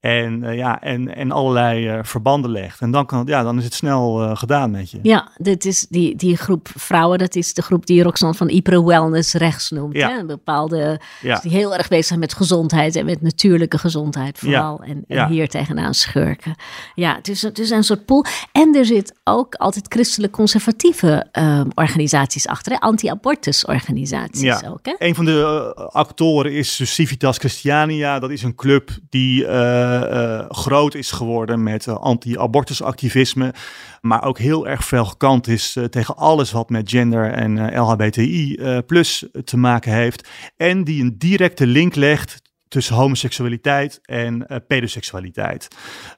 en, 0.00 0.44
eh, 0.44 0.56
ja, 0.56 0.80
en, 0.80 1.14
en 1.14 1.30
allerlei 1.30 1.88
eh, 1.88 1.98
verbanden 2.02 2.50
legt. 2.50 2.80
En 2.80 2.90
dan, 2.90 3.06
kan, 3.06 3.22
ja, 3.26 3.42
dan 3.42 3.58
is 3.58 3.64
het 3.64 3.74
snel 3.74 4.22
eh, 4.22 4.36
gedaan 4.36 4.70
met 4.70 4.90
je. 4.90 4.98
Ja, 5.02 5.28
dit 5.36 5.64
is 5.64 5.86
die, 5.88 6.16
die 6.16 6.36
groep 6.36 6.68
vrouwen, 6.74 7.18
dat 7.18 7.34
is 7.34 7.54
de 7.54 7.62
groep 7.62 7.86
die 7.86 8.02
Roxanne 8.02 8.34
van 8.34 8.48
Ypres 8.48 8.80
Wellness 8.80 9.32
rechts 9.32 9.70
noemt. 9.70 9.96
Ja. 9.96 10.08
Hè? 10.08 10.18
Een 10.18 10.26
bepaalde, 10.26 11.00
Ja. 11.20 11.38
die 11.42 11.50
heel 11.50 11.76
erg 11.76 11.88
bezig 11.88 12.04
zijn 12.04 12.18
met 12.18 12.34
gezondheid 12.34 12.96
en 12.96 13.04
met 13.04 13.22
natuurlijke 13.22 13.78
gezondheid 13.78 14.38
vooral. 14.38 14.82
En, 14.82 15.04
en 15.08 15.28
hier 15.28 15.48
tegenaan 15.48 15.94
schurken. 15.94 16.54
Ja, 16.94 17.14
het 17.14 17.28
is, 17.28 17.42
het 17.42 17.58
is 17.58 17.70
een 17.70 17.84
soort 17.84 18.04
pool. 18.04 18.24
En 18.52 18.74
er 18.76 18.84
zit 18.84 19.14
ook 19.24 19.54
altijd 19.54 19.84
christelijk 19.88 20.32
conservatieve 20.32 21.26
ehm, 21.32 21.68
organisaties 21.74 22.46
achter. 22.46 22.78
Anti-abortus 22.78 23.64
organisaties 23.64 24.64
ook. 24.64 24.80
Hè? 24.82 24.94
Een 24.98 25.14
van 25.14 25.24
de 25.24 25.72
actoren 25.92 26.52
is 26.52 26.76
dus 26.76 26.94
Civitas 26.94 27.38
Christiania. 27.38 28.18
Dat 28.18 28.30
is 28.30 28.42
een 28.42 28.54
club 28.54 28.90
die 29.08 29.46
eh, 29.90 30.38
eh, 30.38 30.44
groot 30.48 30.94
is 30.94 31.10
geworden 31.10 31.62
met 31.62 31.86
eh, 31.86 31.94
anti-abortusactivisme. 31.94 33.54
Maar 34.00 34.24
ook 34.24 34.38
heel 34.38 34.68
erg 34.68 34.84
veel 34.84 35.04
gekant 35.04 35.48
is 35.48 35.76
tegen 35.90 36.16
alles 36.16 36.52
wat 36.52 36.70
met 36.70 36.90
gender 36.90 37.32
en 37.32 37.78
LHBTI 37.78 38.58
plus 38.86 39.26
te 39.44 39.56
maken 39.56 39.92
heeft. 39.92 40.28
En 40.56 40.84
die 40.84 41.02
een 41.02 41.18
directe 41.18 41.66
link 41.66 41.94
legt 41.94 42.42
tussen 42.68 42.94
homoseksualiteit 42.94 43.98
en 44.02 44.46
pedoseksualiteit. 44.66 45.68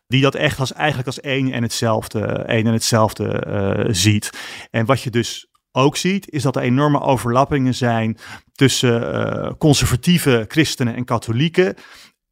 Die 0.06 0.22
dat 0.22 0.34
echt 0.34 0.58
als 0.58 0.72
eigenlijk 0.72 1.06
als 1.06 1.20
één 1.20 1.52
en 1.52 1.62
hetzelfde, 1.62 2.20
één 2.26 2.66
en 2.66 2.72
hetzelfde 2.72 3.88
ziet. 3.90 4.30
En 4.70 4.86
wat 4.86 5.02
je 5.02 5.10
dus 5.10 5.46
ook 5.72 5.96
ziet, 5.96 6.30
is 6.30 6.42
dat 6.42 6.56
er 6.56 6.62
enorme 6.62 7.00
overlappingen 7.00 7.74
zijn 7.74 8.18
tussen 8.52 9.56
conservatieve 9.58 10.44
christenen 10.48 10.94
en 10.94 11.04
katholieken 11.04 11.74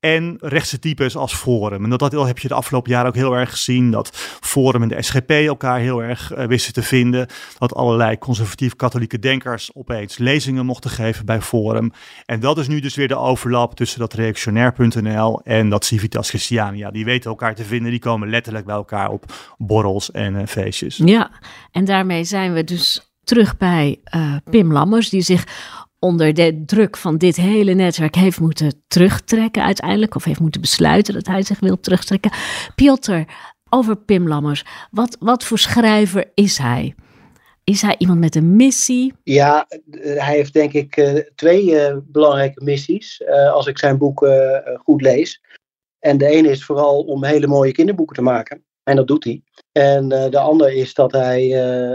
en 0.00 0.36
rechtse 0.40 0.78
types 0.78 1.16
als 1.16 1.34
Forum. 1.34 1.84
En 1.84 1.90
dat, 1.90 1.98
dat 1.98 2.26
heb 2.26 2.38
je 2.38 2.48
de 2.48 2.54
afgelopen 2.54 2.90
jaren 2.90 3.08
ook 3.08 3.14
heel 3.14 3.36
erg 3.36 3.50
gezien. 3.50 3.90
Dat 3.90 4.10
Forum 4.40 4.82
en 4.82 4.88
de 4.88 5.02
SGP 5.02 5.30
elkaar 5.30 5.78
heel 5.78 6.02
erg 6.02 6.36
uh, 6.36 6.44
wisten 6.44 6.72
te 6.72 6.82
vinden. 6.82 7.26
Dat 7.58 7.74
allerlei 7.74 8.18
conservatief-katholieke 8.18 9.18
denkers 9.18 9.70
opeens 9.74 10.18
lezingen 10.18 10.66
mochten 10.66 10.90
geven 10.90 11.26
bij 11.26 11.40
Forum. 11.40 11.92
En 12.26 12.40
dat 12.40 12.58
is 12.58 12.68
nu 12.68 12.80
dus 12.80 12.94
weer 12.94 13.08
de 13.08 13.16
overlap 13.16 13.74
tussen 13.74 14.00
dat 14.00 14.12
reactionair.nl 14.12 15.40
en 15.42 15.68
dat 15.68 15.84
Civitas 15.84 16.28
Christiania. 16.28 16.90
Die 16.90 17.04
weten 17.04 17.30
elkaar 17.30 17.54
te 17.54 17.64
vinden. 17.64 17.90
Die 17.90 18.00
komen 18.00 18.30
letterlijk 18.30 18.66
bij 18.66 18.74
elkaar 18.74 19.10
op 19.10 19.24
borrels 19.58 20.10
en 20.10 20.34
uh, 20.34 20.46
feestjes. 20.46 21.00
Ja, 21.04 21.30
en 21.72 21.84
daarmee 21.84 22.24
zijn 22.24 22.52
we 22.52 22.64
dus 22.64 23.12
terug 23.24 23.56
bij 23.56 24.00
uh, 24.14 24.36
Pim 24.50 24.72
Lammers, 24.72 25.08
die 25.08 25.22
zich 25.22 25.46
onder 26.00 26.34
de 26.34 26.62
druk 26.66 26.96
van 26.96 27.18
dit 27.18 27.36
hele 27.36 27.72
netwerk 27.72 28.14
heeft 28.14 28.40
moeten 28.40 28.82
terugtrekken 28.86 29.62
uiteindelijk, 29.62 30.14
of 30.14 30.24
heeft 30.24 30.40
moeten 30.40 30.60
besluiten 30.60 31.14
dat 31.14 31.26
hij 31.26 31.42
zich 31.42 31.60
wil 31.60 31.80
terugtrekken. 31.80 32.30
Piotr, 32.74 33.20
over 33.68 33.96
Pim 33.96 34.28
Lammers, 34.28 34.64
wat, 34.90 35.16
wat 35.20 35.44
voor 35.44 35.58
schrijver 35.58 36.30
is 36.34 36.58
hij? 36.58 36.94
Is 37.64 37.82
hij 37.82 37.94
iemand 37.98 38.20
met 38.20 38.34
een 38.34 38.56
missie? 38.56 39.14
Ja, 39.22 39.66
hij 40.00 40.34
heeft 40.34 40.52
denk 40.52 40.72
ik 40.72 40.96
uh, 40.96 41.14
twee 41.34 41.64
uh, 41.64 41.96
belangrijke 42.04 42.64
missies, 42.64 43.20
uh, 43.20 43.52
als 43.52 43.66
ik 43.66 43.78
zijn 43.78 43.98
boeken 43.98 44.62
goed 44.84 45.00
lees. 45.00 45.42
En 45.98 46.18
de 46.18 46.26
ene 46.26 46.50
is 46.50 46.64
vooral 46.64 47.00
om 47.02 47.24
hele 47.24 47.46
mooie 47.46 47.72
kinderboeken 47.72 48.16
te 48.16 48.22
maken. 48.22 48.64
En 48.82 48.96
dat 48.96 49.06
doet 49.06 49.24
hij. 49.24 49.42
En 49.72 50.08
de 50.08 50.38
andere 50.38 50.74
is 50.74 50.94
dat 50.94 51.12
hij 51.12 51.50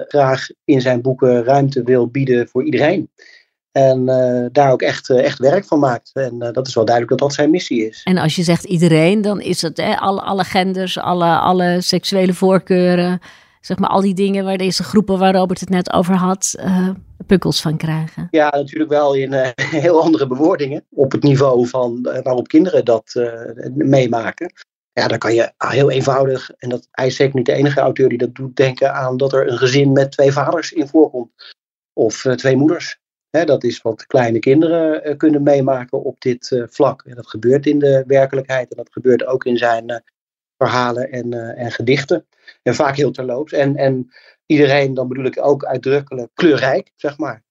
graag 0.08 0.48
in 0.64 0.82
zijn 0.82 1.02
boeken 1.02 1.44
ruimte 1.44 1.84
wil 1.84 2.08
bieden 2.08 2.48
voor 2.48 2.64
iedereen. 2.64 3.10
En 3.76 4.10
uh, 4.10 4.46
daar 4.52 4.72
ook 4.72 4.82
echt, 4.82 5.10
uh, 5.10 5.24
echt 5.24 5.40
werk 5.40 5.66
van 5.66 5.80
maakt. 5.80 6.12
En 6.14 6.34
uh, 6.40 6.52
dat 6.52 6.68
is 6.68 6.74
wel 6.74 6.86
duidelijk 6.86 7.18
dat 7.20 7.28
dat 7.28 7.38
zijn 7.38 7.50
missie 7.50 7.88
is. 7.88 8.02
En 8.04 8.18
als 8.18 8.36
je 8.36 8.44
zegt 8.44 8.64
iedereen, 8.64 9.22
dan 9.22 9.42
is 9.42 9.62
het 9.62 9.78
hè, 9.78 9.98
alle, 9.98 10.22
alle 10.22 10.44
genders, 10.44 10.98
alle, 10.98 11.38
alle 11.38 11.82
seksuele 11.82 12.34
voorkeuren. 12.34 13.20
Zeg 13.62 13.78
maar 13.78 13.90
al 13.90 14.02
die 14.02 14.14
dingen 14.14 14.46
waar 14.46 14.58
deze 14.58 14.84
groepen 14.84 15.20
waar 15.20 15.36
Robert 15.36 15.60
het 15.60 15.70
net 15.70 15.94
over 15.94 16.16
had, 16.16 16.56
pukkels 17.26 17.62
van 17.62 17.78
krijgen. 17.78 18.28
Ja, 18.32 18.50
natuurlijk 18.52 18.92
wel 18.92 19.14
in 19.14 19.34
heel 19.86 20.02
andere 20.02 20.28
bewoordingen. 20.28 20.86
Op 20.92 21.12
het 21.12 21.24
niveau 21.24 21.68
van 21.68 22.02
waarop 22.02 22.48
kinderen 22.48 22.86
dat 22.86 23.14
meemaken. 23.74 24.54
Ja, 24.94 25.08
dan 25.08 25.18
kan 25.18 25.34
je 25.34 25.52
heel 25.58 25.92
eenvoudig, 25.92 26.52
en 26.58 26.70
dat, 26.70 26.88
hij 26.92 27.08
is 27.08 27.16
zeker 27.16 27.36
niet 27.36 27.46
de 27.46 27.54
enige 27.54 27.80
auteur 27.80 28.10
die 28.10 28.18
dat 28.18 28.36
doet, 28.36 28.56
denken 28.56 28.94
aan 28.94 29.18
dat 29.18 29.34
er 29.34 29.48
een 29.48 29.58
gezin 29.58 29.92
met 29.92 30.12
twee 30.12 30.32
vaders 30.32 30.72
in 30.72 30.88
voorkomt. 30.88 31.32
Of 31.94 32.22
twee 32.36 32.56
moeders 32.56 33.04
dat 33.44 33.64
is 33.64 33.82
wat 33.82 34.06
kleine 34.06 34.40
kinderen 34.40 35.10
uh, 35.10 35.18
kunnen 35.18 35.44
meemaken 35.44 36.04
op 36.04 36.22
dit 36.22 36.52
uh, 36.52 36.64
vlak. 36.68 37.02
En 37.06 37.16
dat 37.16 37.28
gebeurt 37.28 37.66
in 37.66 37.80
de 37.80 38.04
werkelijkheid 38.08 38.70
en 38.70 38.78
dat 38.78 38.92
gebeurt 38.92 39.26
ook 39.26 39.46
in 39.46 39.58
zijn 39.58 39.92
uh, 39.92 39.98
verhalen 40.58 41.12
en, 41.12 41.34
en 41.56 41.72
gedichten. 41.72 42.26
En 42.64 42.76
vaak 42.76 42.96
heel 42.96 43.12
terloops. 43.12 43.52
En, 43.52 43.76
en 43.76 44.12
iedereen, 44.46 44.94
dan 44.94 45.08
bedoel 45.08 45.26
ik 45.26 45.46
ook 45.46 45.66
uitdrukkelijk 45.66 46.30
kleurrijk, 46.34 46.92
zeg 46.96 47.18
maar. 47.18 47.44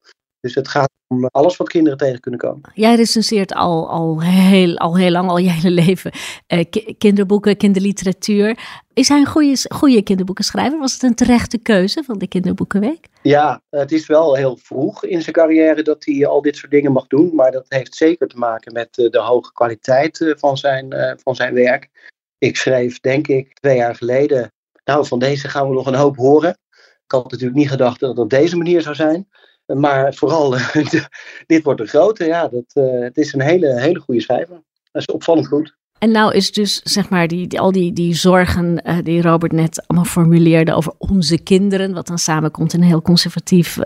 Dus 0.45 0.55
het 0.55 0.69
gaat 0.69 0.91
om 1.09 1.27
alles 1.27 1.57
wat 1.57 1.69
kinderen 1.69 1.99
tegen 1.99 2.21
kunnen 2.21 2.41
komen. 2.41 2.71
Jij 2.75 2.95
recenseert 2.95 3.55
al, 3.55 3.91
al, 3.91 4.23
heel, 4.23 4.77
al 4.77 4.97
heel 4.97 5.11
lang, 5.11 5.29
al 5.29 5.39
je 5.39 5.51
hele 5.51 5.71
leven, 5.71 6.13
uh, 6.49 6.65
kinderboeken, 6.99 7.57
kinderliteratuur. 7.57 8.59
Is 8.93 9.09
hij 9.09 9.19
een 9.19 9.27
goede, 9.27 9.67
goede 9.75 10.03
kinderboekenschrijver? 10.03 10.79
Was 10.79 10.93
het 10.93 11.03
een 11.03 11.15
terechte 11.15 11.59
keuze 11.59 12.03
van 12.03 12.19
de 12.19 12.27
Kinderboekenweek? 12.27 13.07
Ja, 13.23 13.63
het 13.71 13.93
is 13.93 14.07
wel 14.07 14.35
heel 14.35 14.57
vroeg 14.63 15.05
in 15.05 15.23
zijn 15.23 15.35
carrière 15.35 15.83
dat 15.83 16.05
hij 16.05 16.27
al 16.27 16.43
dit 16.43 16.57
soort 16.57 16.73
dingen 16.73 16.93
mag 16.93 17.07
doen. 17.07 17.35
Maar 17.35 17.53
dat 17.53 17.67
heeft 17.69 17.95
zeker 17.95 18.29
te 18.29 18.39
maken 18.39 18.73
met 18.73 18.95
de 18.95 19.21
hoge 19.21 19.53
kwaliteit 19.53 20.35
van 20.39 20.57
zijn, 20.57 21.17
van 21.23 21.35
zijn 21.35 21.55
werk. 21.55 21.91
Ik 22.39 22.57
schreef, 22.57 23.01
denk 23.01 23.29
ik, 23.29 23.55
twee 23.55 23.77
jaar 23.77 23.95
geleden. 23.95 24.53
Nou, 24.85 25.07
van 25.07 25.19
deze 25.19 25.49
gaan 25.49 25.69
we 25.69 25.75
nog 25.75 25.87
een 25.87 25.95
hoop 25.95 26.17
horen. 26.17 26.59
Ik 27.05 27.13
had 27.13 27.31
natuurlijk 27.31 27.59
niet 27.59 27.71
gedacht 27.71 28.01
dat 28.01 28.09
het 28.09 28.19
op 28.19 28.31
deze 28.31 28.57
manier 28.57 28.83
zou 28.83 28.95
zijn. 28.95 29.29
Maar 29.67 30.15
vooral, 30.15 30.57
dit 31.47 31.63
wordt 31.63 31.81
een 31.81 31.87
grote. 31.87 32.25
Ja, 32.25 32.49
dat, 32.49 32.65
uh, 32.75 33.01
het 33.01 33.17
is 33.17 33.33
een 33.33 33.41
hele, 33.41 33.81
hele 33.81 34.01
goede 34.01 34.21
schrijver. 34.21 34.63
Dat 34.93 35.03
is 35.03 35.15
opvallend 35.15 35.47
goed. 35.47 35.75
En 35.99 36.11
nou 36.11 36.35
is 36.35 36.53
dus, 36.53 36.81
zeg 36.83 37.09
maar, 37.09 37.29
die, 37.29 37.61
al 37.61 37.73
die, 37.73 37.93
die 37.93 38.15
zorgen 38.15 38.83
uh, 38.87 38.99
die 39.03 39.23
Robert 39.23 39.53
net 39.53 39.85
allemaal 39.87 40.11
formuleerde 40.11 40.75
over 40.75 40.93
onze 40.99 41.39
kinderen, 41.39 41.95
wat 41.95 42.07
dan 42.07 42.19
samenkomt 42.19 42.73
in 42.73 42.81
een 42.81 42.87
heel 42.87 43.03
conservatief 43.03 43.79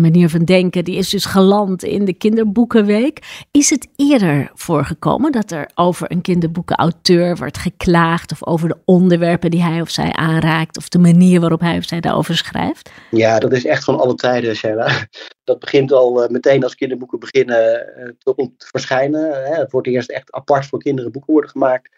manier 0.00 0.28
van 0.28 0.44
denken, 0.44 0.84
die 0.84 0.96
is 0.96 1.10
dus 1.10 1.24
geland 1.24 1.84
in 1.84 2.04
de 2.04 2.12
kinderboekenweek. 2.12 3.44
Is 3.50 3.70
het 3.70 3.88
eerder 3.96 4.50
voorgekomen 4.54 5.32
dat 5.32 5.50
er 5.50 5.70
over 5.74 6.10
een 6.10 6.20
kinderboekenauteur 6.20 7.36
wordt 7.36 7.58
geklaagd 7.58 8.32
of 8.32 8.46
over 8.46 8.68
de 8.68 8.78
onderwerpen 8.84 9.50
die 9.50 9.62
hij 9.62 9.80
of 9.80 9.90
zij 9.90 10.12
aanraakt 10.12 10.76
of 10.76 10.88
de 10.88 10.98
manier 10.98 11.40
waarop 11.40 11.60
hij 11.60 11.76
of 11.76 11.84
zij 11.84 12.00
daarover 12.00 12.36
schrijft? 12.36 12.90
Ja, 13.10 13.38
dat 13.38 13.52
is 13.52 13.64
echt 13.64 13.84
van 13.84 13.98
alle 13.98 14.14
tijden, 14.14 14.56
Sheila. 14.56 15.06
Dat 15.44 15.58
begint 15.58 15.92
al 15.92 16.22
uh, 16.22 16.28
meteen 16.28 16.62
als 16.62 16.74
kinderboeken 16.74 17.18
beginnen 17.18 17.92
uh, 17.98 18.08
te, 18.18 18.50
verschijnen. 18.58 19.44
Hè. 19.44 19.54
Het 19.54 19.72
wordt 19.72 19.86
eerst 19.86 20.10
echt 20.10 20.32
apart 20.32 20.66
voor 20.66 20.78
kinderen 20.78 21.12
boeken 21.12 21.32
worden 21.32 21.50
gemaakt. 21.50 21.90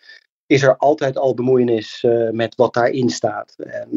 Is 0.47 0.62
er 0.62 0.76
altijd 0.76 1.19
al 1.19 1.35
bemoeienis 1.35 2.02
uh, 2.07 2.31
met 2.31 2.55
wat 2.55 2.75
daarin 2.75 3.09
staat. 3.09 3.55
En 3.59 3.88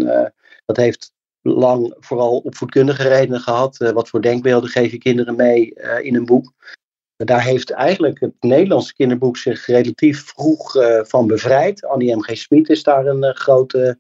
dat 0.65 0.77
heeft 0.77 1.13
lang 1.41 1.95
vooral 1.99 2.37
opvoedkundige 2.37 3.07
redenen 3.07 3.39
gehad. 3.39 3.81
Uh, 3.81 3.89
wat 3.89 4.09
voor 4.09 4.21
denkbeelden 4.21 4.69
geef 4.69 4.91
je 4.91 4.97
kinderen 4.97 5.35
mee 5.35 5.73
uh, 5.75 6.05
in 6.05 6.15
een 6.15 6.25
boek? 6.25 6.53
Daar 7.15 7.43
heeft 7.43 7.71
eigenlijk 7.71 8.19
het 8.19 8.33
Nederlandse 8.39 8.93
kinderboek 8.93 9.37
zich 9.37 9.65
relatief 9.65 10.23
vroeg 10.25 10.71
van 11.07 11.27
bevrijd. 11.27 11.85
Annie 11.85 12.15
M.G. 12.15 12.37
Smit 12.37 12.69
is 12.69 12.83
daar 12.83 13.05
een 13.05 13.35
grote 13.35 13.97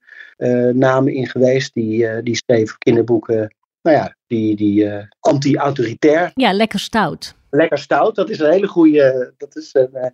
naam 0.73 1.07
in 1.07 1.27
geweest. 1.27 1.73
Die, 1.73 2.23
die 2.23 2.35
schreef 2.35 2.77
kinderboeken, 2.77 3.55
nou 3.81 3.97
ja, 3.97 4.15
die, 4.27 4.55
die 4.55 4.89
anti-autoritair. 5.19 6.31
Ja, 6.33 6.53
lekker 6.53 6.79
stout. 6.79 7.35
Lekker 7.49 7.77
stout, 7.77 8.15
dat 8.15 8.29
is 8.29 8.39
een 8.39 8.51
hele 8.51 8.67
goede, 8.67 9.33
dat 9.37 9.55
is 9.55 9.69
een, 9.73 10.13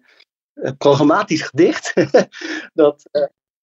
een 0.53 0.77
programmatisch 0.77 1.41
gedicht. 1.41 1.93
dat, 2.73 3.09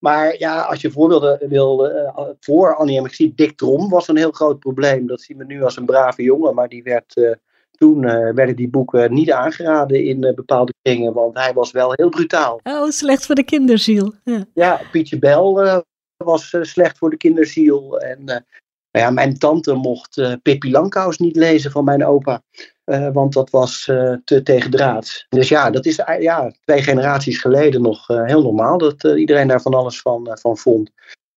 maar 0.05 0.39
ja, 0.39 0.61
als 0.61 0.81
je 0.81 0.91
voorbeelden 0.91 1.49
wil, 1.49 1.91
uh, 1.91 2.29
voor 2.41 2.77
Annie 2.77 3.01
M. 3.01 3.09
zie 3.09 3.33
Dick 3.35 3.57
Trom 3.57 3.89
was 3.89 4.09
een 4.09 4.17
heel 4.17 4.31
groot 4.31 4.59
probleem. 4.59 5.07
Dat 5.07 5.21
zien 5.21 5.37
we 5.37 5.45
nu 5.45 5.63
als 5.63 5.77
een 5.77 5.85
brave 5.85 6.23
jongen, 6.23 6.55
maar 6.55 6.69
die 6.69 6.83
werd, 6.83 7.17
uh, 7.17 7.33
toen 7.71 8.03
uh, 8.03 8.31
werden 8.35 8.57
die 8.57 8.69
boeken 8.69 9.15
niet 9.15 9.31
aangeraden 9.31 10.05
in 10.05 10.21
bepaalde 10.21 10.73
kringen, 10.83 11.13
want 11.13 11.39
hij 11.39 11.53
was 11.53 11.71
wel 11.71 11.93
heel 11.93 12.09
brutaal. 12.09 12.61
Oh, 12.63 12.89
slecht 12.89 13.27
voor 13.27 13.35
de 13.35 13.45
kinderziel. 13.45 14.13
Ja, 14.25 14.45
ja 14.55 14.81
Pietje 14.93 15.19
Bel 15.19 15.83
was 16.17 16.57
slecht 16.61 16.99
voor 16.99 17.11
de 17.11 17.17
kinderziel. 17.17 18.01
En 18.01 18.47
ja, 18.91 19.11
mijn 19.11 19.39
tante 19.39 19.75
mocht 19.75 20.39
Pippi 20.43 20.71
Langkous 20.71 21.19
niet 21.19 21.37
lezen 21.37 21.71
van 21.71 21.85
mijn 21.85 22.05
opa. 22.05 22.43
Uh, 22.85 23.13
want 23.13 23.33
dat 23.33 23.51
was 23.51 23.87
uh, 23.87 24.17
te 24.25 24.43
tegendraads. 24.43 25.27
Dus 25.29 25.49
ja, 25.49 25.71
dat 25.71 25.87
is 25.87 25.97
ja, 26.19 26.53
twee 26.65 26.83
generaties 26.83 27.39
geleden 27.39 27.83
nog 27.83 28.07
heel 28.07 28.43
normaal 28.43 28.79
dat 28.79 29.05
iedereen 29.05 29.49
daar 29.49 29.63
van 29.63 29.75
alles 29.75 30.01
van, 30.01 30.39
van 30.41 30.57
vond. 30.57 30.91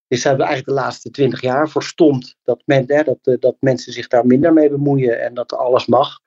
Dus 0.07 0.23
hebben 0.23 0.45
eigenlijk 0.45 0.77
de 0.77 0.83
laatste 0.83 1.09
twintig 1.09 1.41
jaar 1.41 1.69
verstomd 1.69 2.35
dat, 2.43 2.61
men, 2.65 2.85
dat, 2.85 3.37
dat 3.39 3.55
mensen 3.59 3.93
zich 3.93 4.07
daar 4.07 4.25
minder 4.25 4.53
mee 4.53 4.69
bemoeien 4.69 5.21
en 5.21 5.33
dat 5.33 5.53
alles 5.53 5.85
mag 5.85 6.19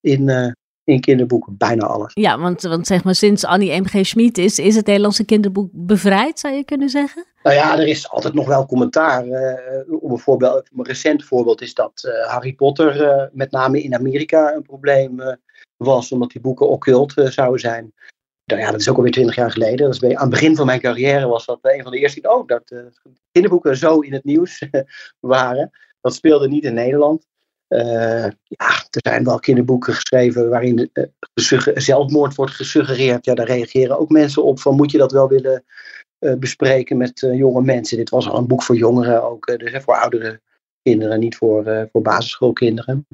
in, 0.00 0.54
in 0.88 1.00
kinderboeken, 1.00 1.56
bijna 1.56 1.86
alles. 1.86 2.10
Ja, 2.14 2.38
want, 2.38 2.62
want 2.62 2.86
zeg 2.86 3.04
maar 3.04 3.14
sinds 3.14 3.44
Annie 3.44 3.80
M.G. 3.80 4.06
Schmid 4.06 4.38
is, 4.38 4.58
is 4.58 4.76
het 4.76 4.86
Nederlandse 4.86 5.24
kinderboek 5.24 5.68
bevrijd, 5.72 6.38
zou 6.38 6.54
je 6.54 6.64
kunnen 6.64 6.88
zeggen? 6.88 7.26
Nou 7.42 7.56
ja, 7.56 7.78
er 7.78 7.86
is 7.86 8.10
altijd 8.10 8.34
nog 8.34 8.46
wel 8.46 8.66
commentaar. 8.66 9.26
Uh, 9.26 10.02
om 10.02 10.10
een, 10.10 10.18
voorbeeld, 10.18 10.68
een 10.76 10.84
recent 10.84 11.24
voorbeeld 11.24 11.60
is 11.60 11.74
dat 11.74 12.04
uh, 12.06 12.32
Harry 12.32 12.52
Potter 12.52 13.02
uh, 13.02 13.22
met 13.32 13.50
name 13.50 13.82
in 13.82 13.94
Amerika 13.94 14.52
een 14.52 14.62
probleem 14.62 15.38
was, 15.76 16.12
omdat 16.12 16.30
die 16.30 16.40
boeken 16.40 16.68
occult 16.68 17.12
zouden 17.14 17.60
zijn. 17.60 17.92
Nou 18.44 18.60
ja, 18.60 18.70
dat 18.70 18.80
is 18.80 18.88
ook 18.88 18.96
alweer 18.96 19.12
twintig 19.12 19.34
jaar 19.34 19.50
geleden. 19.50 19.78
Dat 19.78 19.94
is 19.94 19.98
bij, 19.98 20.16
aan 20.16 20.20
het 20.20 20.30
begin 20.30 20.56
van 20.56 20.66
mijn 20.66 20.80
carrière 20.80 21.26
was 21.26 21.46
dat 21.46 21.58
een 21.62 21.82
van 21.82 21.92
de 21.92 21.98
eerste 21.98 22.20
die, 22.20 22.30
oh, 22.30 22.46
dat 22.46 22.72
kinderboeken 23.32 23.76
zo 23.76 24.00
in 24.00 24.12
het 24.12 24.24
nieuws 24.24 24.68
waren. 25.20 25.70
Dat 26.00 26.14
speelde 26.14 26.48
niet 26.48 26.64
in 26.64 26.74
Nederland. 26.74 27.26
Uh, 27.68 28.24
ja, 28.42 28.68
er 28.90 29.00
zijn 29.10 29.24
wel 29.24 29.38
kinderboeken 29.38 29.92
geschreven 29.92 30.48
waarin 30.48 30.90
uh, 30.92 31.04
zelfmoord 31.74 32.34
wordt 32.34 32.52
gesuggereerd. 32.52 33.24
Ja, 33.24 33.34
daar 33.34 33.46
reageren 33.46 33.98
ook 33.98 34.10
mensen 34.10 34.44
op 34.44 34.60
van 34.60 34.76
moet 34.76 34.90
je 34.90 34.98
dat 34.98 35.12
wel 35.12 35.28
willen 35.28 35.64
uh, 36.18 36.34
bespreken 36.34 36.96
met 36.96 37.20
jonge 37.20 37.62
mensen. 37.62 37.96
Dit 37.96 38.10
was 38.10 38.28
al 38.28 38.38
een 38.38 38.46
boek 38.46 38.62
voor 38.62 38.76
jongeren 38.76 39.22
ook, 39.22 39.46
dus 39.58 39.82
voor 39.82 39.96
oudere 39.96 40.40
kinderen, 40.82 41.20
niet 41.20 41.36
voor, 41.36 41.88
voor 41.92 42.02
basisschoolkinderen. 42.02 43.06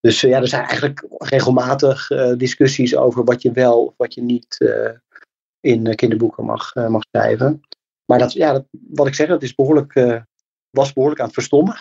Dus 0.00 0.20
ja, 0.20 0.40
er 0.40 0.48
zijn 0.48 0.64
eigenlijk 0.64 1.06
regelmatig 1.10 2.06
discussies 2.36 2.96
over 2.96 3.24
wat 3.24 3.42
je 3.42 3.52
wel 3.52 3.84
of 3.84 3.94
wat 3.96 4.14
je 4.14 4.22
niet 4.22 4.56
in 5.60 5.94
kinderboeken 5.94 6.44
mag, 6.44 6.74
mag 6.74 7.02
schrijven. 7.10 7.60
Maar 8.04 8.18
dat, 8.18 8.32
ja, 8.32 8.52
dat, 8.52 8.64
wat 8.70 9.06
ik 9.06 9.14
zeg, 9.14 9.28
dat 9.28 9.42
is 9.42 9.54
behoorlijk 9.54 10.24
was 10.76 10.92
behoorlijk 10.92 11.20
aan 11.20 11.26
het 11.26 11.34
verstommen. 11.34 11.76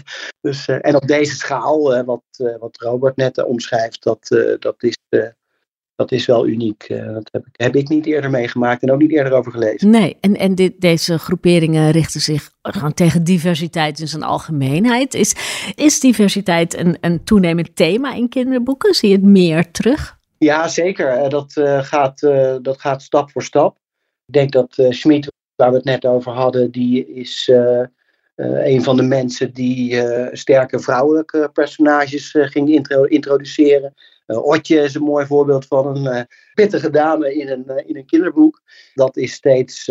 dus, 0.40 0.68
en 0.68 0.94
op 0.94 1.06
deze 1.06 1.34
schaal, 1.34 2.04
wat, 2.04 2.22
wat 2.58 2.76
Robert 2.76 3.16
net 3.16 3.44
omschrijft, 3.44 4.02
dat, 4.02 4.26
dat 4.58 4.82
is 4.82 4.96
dat 6.00 6.12
is 6.12 6.26
wel 6.26 6.46
uniek. 6.46 6.88
Dat 6.88 7.28
heb 7.32 7.46
ik, 7.46 7.54
heb 7.56 7.76
ik 7.76 7.88
niet 7.88 8.06
eerder 8.06 8.30
meegemaakt 8.30 8.82
en 8.82 8.92
ook 8.92 9.00
niet 9.00 9.10
eerder 9.10 9.32
over 9.32 9.52
gelezen. 9.52 9.90
Nee, 9.90 10.16
en, 10.20 10.36
en 10.36 10.54
dit, 10.54 10.80
deze 10.80 11.18
groeperingen 11.18 11.90
richten 11.90 12.20
zich 12.20 12.50
gewoon 12.62 12.94
tegen 12.94 13.24
diversiteit 13.24 14.00
in 14.00 14.08
zijn 14.08 14.22
algemeenheid. 14.22 15.14
Is, 15.14 15.34
is 15.74 16.00
diversiteit 16.00 16.76
een, 16.76 16.96
een 17.00 17.24
toenemend 17.24 17.76
thema 17.76 18.14
in 18.14 18.28
kinderboeken? 18.28 18.94
Zie 18.94 19.08
je 19.08 19.14
het 19.14 19.24
meer 19.24 19.70
terug? 19.70 20.18
Ja, 20.38 20.68
zeker. 20.68 21.08
Eh, 21.08 21.28
dat, 21.28 21.52
gaat, 21.80 22.20
dat 22.62 22.80
gaat 22.80 23.02
stap 23.02 23.30
voor 23.30 23.42
stap. 23.42 23.76
Ik 24.26 24.34
denk 24.34 24.52
dat 24.52 24.78
uh, 24.78 24.90
Schmid, 24.90 25.32
waar 25.54 25.70
we 25.70 25.76
het 25.76 25.84
net 25.84 26.06
over 26.06 26.32
hadden, 26.32 26.70
die 26.70 27.14
is 27.14 27.50
een 28.64 28.82
van 28.82 28.96
de 28.96 29.02
mensen 29.02 29.52
die 29.52 30.02
sterke 30.32 30.78
vrouwelijke 30.78 31.50
personages 31.52 32.30
ging 32.32 32.68
intro 32.68 33.02
introduceren. 33.02 33.94
Uh, 34.30 34.44
Otje 34.44 34.80
is 34.80 34.94
een 34.94 35.02
mooi 35.02 35.26
voorbeeld 35.26 35.66
van 35.66 35.96
een 35.96 36.16
uh, 36.16 36.22
pittige 36.54 36.90
dame 36.90 37.34
in 37.34 37.48
een, 37.48 37.64
uh, 37.66 37.76
in 37.86 37.96
een 37.96 38.06
kinderboek. 38.06 38.62
Dat 38.94 39.16
is 39.16 39.32
steeds 39.32 39.84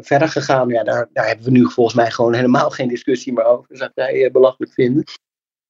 verder 0.00 0.28
gegaan. 0.28 0.68
Ja, 0.68 0.84
daar, 0.84 1.08
daar 1.12 1.26
hebben 1.26 1.44
we 1.44 1.50
nu 1.50 1.70
volgens 1.70 1.96
mij 1.96 2.10
gewoon 2.10 2.34
helemaal 2.34 2.70
geen 2.70 2.88
discussie 2.88 3.32
meer 3.32 3.44
over. 3.44 3.66
Dat 3.68 3.78
zou 3.78 3.90
wij 3.94 4.30
belachelijk 4.30 4.72
vinden. 4.72 5.04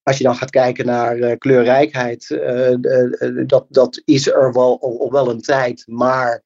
Als 0.03 0.17
je 0.17 0.23
dan 0.23 0.35
gaat 0.35 0.49
kijken 0.49 0.85
naar 0.85 1.37
kleurrijkheid, 1.37 2.27
dat, 3.47 3.65
dat 3.69 4.01
is 4.05 4.27
er 4.27 4.53
wel, 4.53 4.81
al 4.81 5.11
wel 5.11 5.29
een 5.29 5.41
tijd. 5.41 5.83
Maar 5.87 6.43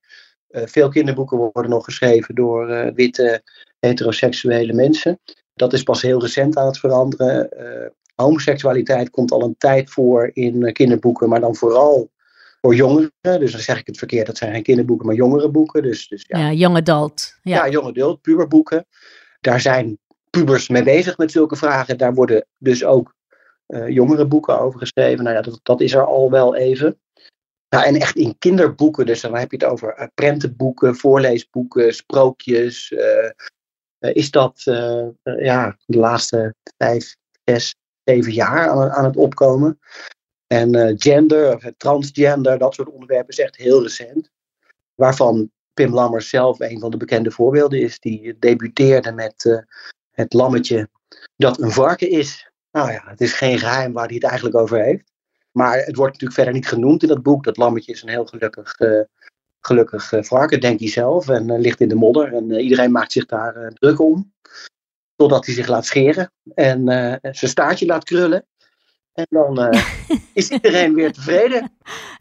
veel 0.49 0.89
kinderboeken 0.89 1.37
worden 1.37 1.71
nog 1.71 1.85
geschreven 1.85 2.35
door 2.35 2.93
witte 2.93 3.41
heteroseksuele 3.79 4.73
mensen. 4.73 5.19
Dat 5.53 5.73
is 5.73 5.83
pas 5.83 6.01
heel 6.01 6.21
recent 6.21 6.57
aan 6.57 6.65
het 6.65 6.79
veranderen 6.79 7.49
homoseksualiteit 8.21 9.09
komt 9.09 9.31
al 9.31 9.43
een 9.43 9.55
tijd 9.57 9.89
voor 9.89 10.29
in 10.33 10.63
eh, 10.63 10.73
kinderboeken, 10.73 11.29
maar 11.29 11.39
dan 11.39 11.55
vooral 11.55 12.11
voor 12.61 12.75
jongeren. 12.75 13.11
Dus 13.21 13.51
dan 13.51 13.61
zeg 13.61 13.79
ik 13.79 13.87
het 13.87 13.97
verkeerd, 13.97 14.25
dat 14.25 14.37
zijn 14.37 14.53
geen 14.53 14.63
kinderboeken, 14.63 15.05
maar 15.05 15.15
jongerenboeken. 15.15 15.81
Dus, 15.81 16.07
dus 16.07 16.25
ja, 16.27 16.37
ja 16.37 16.51
young 16.51 16.77
adult. 16.77 17.39
Ja, 17.41 17.65
ja 17.65 17.71
young 17.71 17.87
adult, 17.87 18.21
puberboeken. 18.21 18.85
Daar 19.41 19.61
zijn 19.61 19.97
pubers 20.29 20.69
mee 20.69 20.83
bezig 20.83 21.17
met 21.17 21.31
zulke 21.31 21.55
vragen. 21.55 21.97
Daar 21.97 22.13
worden 22.13 22.45
dus 22.57 22.83
ook 22.83 23.13
uh, 23.67 23.87
jongere 23.87 24.25
boeken 24.25 24.59
over 24.59 24.79
geschreven. 24.79 25.23
Nou 25.23 25.35
ja, 25.35 25.41
dat, 25.41 25.59
dat 25.63 25.81
is 25.81 25.93
er 25.93 26.05
al 26.05 26.31
wel 26.31 26.55
even. 26.55 26.99
En 27.69 27.95
echt 27.95 28.15
in 28.15 28.37
kinderboeken, 28.37 29.05
dus 29.05 29.21
dan 29.21 29.35
heb 29.35 29.51
je 29.51 29.57
het 29.57 29.65
over 29.65 29.99
uh, 29.99 30.05
prentenboeken, 30.13 30.95
voorleesboeken, 30.95 31.93
sprookjes. 31.93 32.91
Uh, 32.91 32.99
is 33.99 34.31
dat 34.31 34.61
ja, 35.23 35.77
de 35.85 35.97
laatste 35.97 36.55
vijf, 36.77 37.15
zes, 37.43 37.75
zeven 38.03 38.31
jaar 38.31 38.69
aan, 38.69 39.05
het 39.05 39.17
opkomen. 39.17 39.79
En 40.47 40.99
gender, 40.99 41.55
of 41.55 41.63
transgender, 41.77 42.57
dat 42.57 42.73
soort 42.73 42.89
onderwerpen 42.89 43.29
is 43.29 43.39
echt 43.39 43.55
heel 43.55 43.81
recent. 43.81 44.29
Waarvan 44.95 45.51
Pim 45.73 45.93
Lammers 45.93 46.29
zelf 46.29 46.59
een 46.59 46.79
van 46.79 46.91
de 46.91 46.97
bekende 46.97 47.31
voorbeelden 47.31 47.81
is. 47.81 47.99
Die 47.99 48.39
debuteerde 48.39 49.11
met 49.11 49.63
het 50.11 50.33
lammetje 50.33 50.89
dat 51.35 51.61
een 51.61 51.71
varken 51.71 52.09
is. 52.09 52.51
Nou 52.71 52.91
ja, 52.91 53.01
het 53.05 53.21
is 53.21 53.33
geen 53.33 53.59
geheim 53.59 53.93
waar 53.93 54.05
hij 54.05 54.15
het 54.15 54.23
eigenlijk 54.23 54.55
over 54.55 54.83
heeft. 54.83 55.11
Maar 55.51 55.77
het 55.77 55.95
wordt 55.95 56.11
natuurlijk 56.11 56.33
verder 56.33 56.53
niet 56.53 56.67
genoemd 56.67 57.01
in 57.01 57.07
dat 57.07 57.23
boek. 57.23 57.43
Dat 57.43 57.57
lammetje 57.57 57.91
is 57.91 58.01
een 58.01 58.09
heel 58.09 58.25
gelukkig, 58.25 58.75
gelukkig 59.61 60.11
varken, 60.19 60.59
denkt 60.59 60.79
hij 60.79 60.89
zelf. 60.89 61.29
En 61.29 61.59
ligt 61.59 61.81
in 61.81 61.89
de 61.89 61.95
modder. 61.95 62.33
En 62.33 62.51
iedereen 62.51 62.91
maakt 62.91 63.11
zich 63.11 63.25
daar 63.25 63.71
druk 63.73 63.99
om. 63.99 64.33
Totdat 65.15 65.45
hij 65.45 65.55
zich 65.55 65.67
laat 65.67 65.85
scheren 65.85 66.31
en 66.55 66.79
uh, 66.89 67.13
zijn 67.21 67.51
staartje 67.51 67.85
laat 67.85 68.03
krullen. 68.03 68.45
En 69.13 69.25
dan 69.29 69.59
uh, 69.59 69.83
is 70.33 70.49
iedereen 70.49 70.93
weer 70.93 71.11
tevreden. 71.11 71.71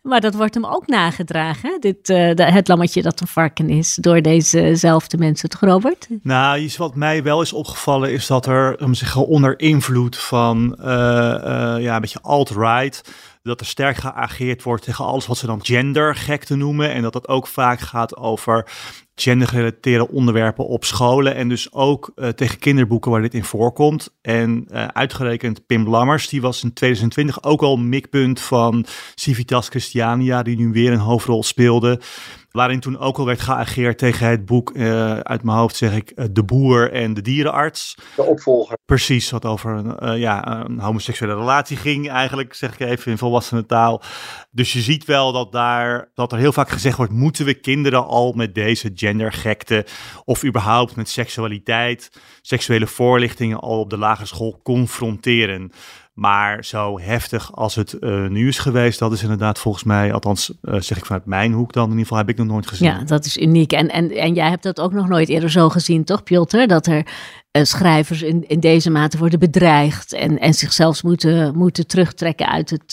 Maar 0.02 0.20
dat 0.20 0.34
wordt 0.34 0.54
hem 0.54 0.66
ook 0.66 0.86
nagedragen, 0.86 1.70
hè? 1.70 1.78
Dit, 1.78 2.08
uh, 2.08 2.30
het 2.34 2.68
lammetje 2.68 3.02
dat 3.02 3.20
een 3.20 3.26
varken 3.26 3.68
is, 3.68 3.94
door 3.94 4.22
dezezelfde 4.22 5.18
mensen, 5.18 5.48
toch 5.48 5.60
Robert? 5.60 6.08
Nou, 6.22 6.58
iets 6.58 6.76
wat 6.76 6.94
mij 6.94 7.22
wel 7.22 7.42
is 7.42 7.52
opgevallen 7.52 8.12
is 8.12 8.26
dat 8.26 8.46
er 8.46 8.82
um, 8.82 8.94
zich 8.94 9.16
onder 9.16 9.58
invloed 9.60 10.16
van 10.16 10.78
ja, 10.78 11.94
een 11.94 12.00
beetje 12.00 12.22
alt-right 12.22 13.02
dat 13.42 13.60
er 13.60 13.66
sterk 13.66 13.96
geageerd 13.96 14.62
wordt 14.62 14.84
tegen 14.84 15.04
alles 15.04 15.26
wat 15.26 15.38
ze 15.38 15.46
dan 15.46 15.64
gendergek 15.64 16.44
te 16.44 16.56
noemen. 16.56 16.92
En 16.92 17.02
dat 17.02 17.14
het 17.14 17.28
ook 17.28 17.46
vaak 17.46 17.80
gaat 17.80 18.16
over 18.16 18.66
gendergerelateerde 19.14 20.08
onderwerpen 20.08 20.66
op 20.66 20.84
scholen. 20.84 21.34
En 21.34 21.48
dus 21.48 21.72
ook 21.72 22.12
uh, 22.16 22.28
tegen 22.28 22.58
kinderboeken 22.58 23.10
waar 23.10 23.22
dit 23.22 23.34
in 23.34 23.44
voorkomt. 23.44 24.14
En 24.20 24.66
uh, 24.70 24.86
uitgerekend 24.86 25.66
Pim 25.66 25.88
Lammers, 25.88 26.28
die 26.28 26.40
was 26.40 26.62
in 26.62 26.72
2020 26.72 27.42
ook 27.42 27.62
al 27.62 27.76
mikpunt 27.76 28.40
van 28.40 28.86
Civitas 29.14 29.68
Christiania, 29.68 30.42
die 30.42 30.56
nu 30.56 30.72
weer 30.72 30.92
een 30.92 30.98
hoofdrol 30.98 31.42
speelde. 31.42 32.00
Waarin 32.50 32.80
toen 32.80 32.98
ook 32.98 33.18
al 33.18 33.26
werd 33.26 33.40
geageerd 33.40 33.98
tegen 33.98 34.28
het 34.28 34.44
boek, 34.44 34.72
uh, 34.74 35.18
uit 35.18 35.42
mijn 35.42 35.58
hoofd 35.58 35.76
zeg 35.76 35.94
ik, 35.94 36.34
De 36.34 36.44
Boer 36.44 36.92
en 36.92 37.14
de 37.14 37.20
Dierenarts. 37.20 37.94
De 38.16 38.22
opvolger. 38.22 38.78
Precies, 38.84 39.30
wat 39.30 39.44
over 39.44 39.70
een, 39.70 40.18
ja, 40.18 40.64
een 40.64 40.78
homoseksuele 40.78 41.34
relatie 41.34 41.76
ging 41.76 42.10
eigenlijk, 42.10 42.54
zeg 42.54 42.72
ik 42.72 42.80
even 42.80 43.10
in 43.10 43.18
volwassene 43.18 43.66
taal. 43.66 44.02
Dus 44.50 44.72
je 44.72 44.80
ziet 44.80 45.04
wel 45.04 45.32
dat, 45.32 45.52
daar, 45.52 46.10
dat 46.14 46.32
er 46.32 46.38
heel 46.38 46.52
vaak 46.52 46.68
gezegd 46.68 46.96
wordt, 46.96 47.12
moeten 47.12 47.44
we 47.44 47.54
kinderen 47.54 48.06
al 48.06 48.32
met 48.32 48.54
deze 48.54 48.90
gendergekte 48.94 49.86
of 50.24 50.44
überhaupt 50.44 50.96
met 50.96 51.08
seksualiteit, 51.08 52.10
seksuele 52.40 52.86
voorlichtingen 52.86 53.58
al 53.58 53.80
op 53.80 53.90
de 53.90 53.98
lagere 53.98 54.26
school 54.26 54.60
confronteren. 54.62 55.72
Maar 56.18 56.64
zo 56.64 57.00
heftig 57.00 57.56
als 57.56 57.74
het 57.74 57.96
uh, 58.00 58.28
nu 58.28 58.48
is 58.48 58.58
geweest, 58.58 58.98
dat 58.98 59.12
is 59.12 59.22
inderdaad 59.22 59.58
volgens 59.58 59.84
mij, 59.84 60.12
althans 60.12 60.52
uh, 60.62 60.80
zeg 60.80 60.98
ik 60.98 61.04
vanuit 61.06 61.26
mijn 61.26 61.52
hoek 61.52 61.72
dan, 61.72 61.84
in 61.84 61.90
ieder 61.90 62.06
geval 62.06 62.18
heb 62.18 62.28
ik 62.28 62.36
nog 62.36 62.46
nooit 62.46 62.66
gezien. 62.66 62.88
Ja, 62.88 63.04
dat 63.04 63.24
is 63.24 63.36
uniek. 63.36 63.72
En, 63.72 63.88
en, 63.88 64.10
en 64.10 64.34
jij 64.34 64.48
hebt 64.48 64.62
dat 64.62 64.80
ook 64.80 64.92
nog 64.92 65.08
nooit 65.08 65.28
eerder 65.28 65.50
zo 65.50 65.68
gezien, 65.68 66.04
toch 66.04 66.22
Piotr? 66.22 66.66
Dat 66.66 66.86
er 66.86 67.06
uh, 67.52 67.62
schrijvers 67.62 68.22
in, 68.22 68.48
in 68.48 68.60
deze 68.60 68.90
mate 68.90 69.18
worden 69.18 69.38
bedreigd 69.38 70.12
en, 70.12 70.38
en 70.38 70.54
zichzelf 70.54 71.02
moeten, 71.02 71.56
moeten 71.56 71.86
terugtrekken 71.86 72.48
uit 72.48 72.70
het, 72.70 72.92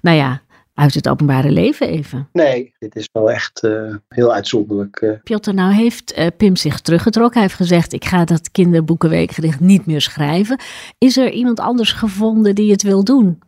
nou 0.00 0.16
ja, 0.16 0.40
uit 0.80 0.94
het 0.94 1.08
openbare 1.08 1.50
leven 1.50 1.88
even. 1.88 2.28
Nee, 2.32 2.74
dit 2.78 2.96
is 2.96 3.08
wel 3.12 3.30
echt 3.30 3.62
uh, 3.64 3.94
heel 4.08 4.32
uitzonderlijk. 4.32 5.00
Uh. 5.00 5.12
Piotr, 5.22 5.54
nou 5.54 5.72
heeft 5.72 6.18
uh, 6.18 6.26
Pim 6.36 6.56
zich 6.56 6.80
teruggetrokken. 6.80 7.32
Hij 7.32 7.42
heeft 7.42 7.54
gezegd, 7.54 7.92
ik 7.92 8.04
ga 8.04 8.24
dat 8.24 8.50
kinderboekenweekgedicht 8.50 9.60
niet 9.60 9.86
meer 9.86 10.00
schrijven. 10.00 10.60
Is 10.98 11.16
er 11.16 11.30
iemand 11.30 11.60
anders 11.60 11.92
gevonden 11.92 12.54
die 12.54 12.70
het 12.70 12.82
wil 12.82 13.04
doen? 13.04 13.38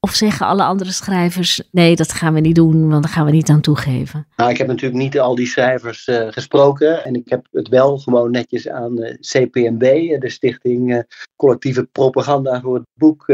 Of 0.00 0.14
zeggen 0.14 0.46
alle 0.46 0.62
andere 0.62 0.92
schrijvers: 0.92 1.62
nee, 1.70 1.96
dat 1.96 2.12
gaan 2.12 2.34
we 2.34 2.40
niet 2.40 2.54
doen, 2.54 2.88
want 2.88 3.02
daar 3.02 3.12
gaan 3.12 3.24
we 3.24 3.30
niet 3.30 3.48
aan 3.48 3.60
toegeven? 3.60 4.26
Nou, 4.36 4.50
ik 4.50 4.56
heb 4.56 4.66
natuurlijk 4.66 5.02
niet 5.02 5.18
al 5.18 5.34
die 5.34 5.46
schrijvers 5.46 6.06
uh, 6.06 6.26
gesproken. 6.30 7.04
En 7.04 7.14
ik 7.14 7.28
heb 7.28 7.46
het 7.50 7.68
wel 7.68 7.98
gewoon 7.98 8.30
netjes 8.30 8.68
aan 8.68 9.02
uh, 9.02 9.14
CPMB, 9.20 10.20
de 10.20 10.28
Stichting 10.28 11.04
Collectieve 11.36 11.84
Propaganda 11.84 12.60
voor 12.60 12.74
het 12.74 12.84
Boek, 12.94 13.24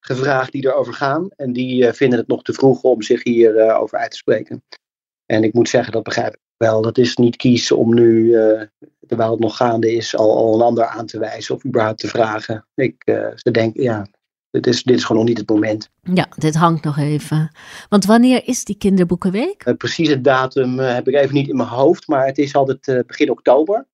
gevraagd 0.00 0.52
die 0.52 0.66
erover 0.66 0.94
gaan. 0.94 1.28
En 1.36 1.52
die 1.52 1.92
vinden 1.92 2.18
het 2.18 2.28
nog 2.28 2.42
te 2.42 2.52
vroeg 2.52 2.82
om 2.82 3.02
zich 3.02 3.22
hierover 3.22 3.74
over 3.74 3.98
uit 3.98 4.10
te 4.10 4.16
spreken. 4.16 4.62
En 5.26 5.44
ik 5.44 5.52
moet 5.52 5.68
zeggen, 5.68 5.92
dat 5.92 6.02
begrijp 6.02 6.32
ik 6.32 6.40
wel. 6.56 6.82
Dat 6.82 6.98
is 6.98 7.16
niet 7.16 7.36
kiezen 7.36 7.76
om 7.76 7.94
nu, 7.94 8.32
terwijl 9.06 9.30
het 9.30 9.40
nog 9.40 9.56
gaande 9.56 9.92
is, 9.92 10.16
al, 10.16 10.36
al 10.36 10.54
een 10.54 10.66
ander 10.66 10.86
aan 10.86 11.06
te 11.06 11.18
wijzen 11.18 11.54
of 11.54 11.64
überhaupt 11.64 11.98
te 11.98 12.08
vragen. 12.08 12.66
Ik, 12.74 13.02
ze 13.34 13.50
denken, 13.50 13.82
ja, 13.82 14.06
dit 14.50 14.66
is, 14.66 14.82
dit 14.82 14.96
is 14.96 15.04
gewoon 15.04 15.18
nog 15.22 15.28
niet 15.28 15.38
het 15.38 15.48
moment. 15.48 15.90
Ja, 16.02 16.28
dit 16.36 16.54
hangt 16.54 16.84
nog 16.84 16.98
even. 16.98 17.50
Want 17.88 18.04
wanneer 18.04 18.48
is 18.48 18.64
die 18.64 18.76
kinderboekenweek? 18.76 19.66
Uh, 19.66 19.74
precieze 19.74 20.20
datum 20.20 20.80
uh, 20.80 20.94
heb 20.94 21.08
ik 21.08 21.14
even 21.14 21.34
niet 21.34 21.48
in 21.48 21.56
mijn 21.56 21.68
hoofd, 21.68 22.08
maar 22.08 22.26
het 22.26 22.38
is 22.38 22.54
altijd 22.54 22.88
uh, 22.88 23.00
begin 23.06 23.30
oktober. 23.30 23.86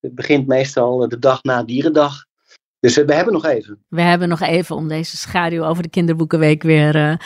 Het 0.00 0.14
begint 0.14 0.46
meestal 0.46 1.08
de 1.08 1.18
dag 1.18 1.42
na 1.42 1.62
Dierendag. 1.62 2.24
Dus 2.80 2.94
we 2.94 3.14
hebben 3.14 3.32
nog 3.32 3.44
even. 3.44 3.78
We 3.88 4.00
hebben 4.00 4.28
nog 4.28 4.40
even 4.40 4.76
om 4.76 4.88
deze 4.88 5.16
schaduw 5.16 5.64
over 5.64 5.82
de 5.82 5.88
kinderboekenweek 5.88 6.62
weer 6.62 7.20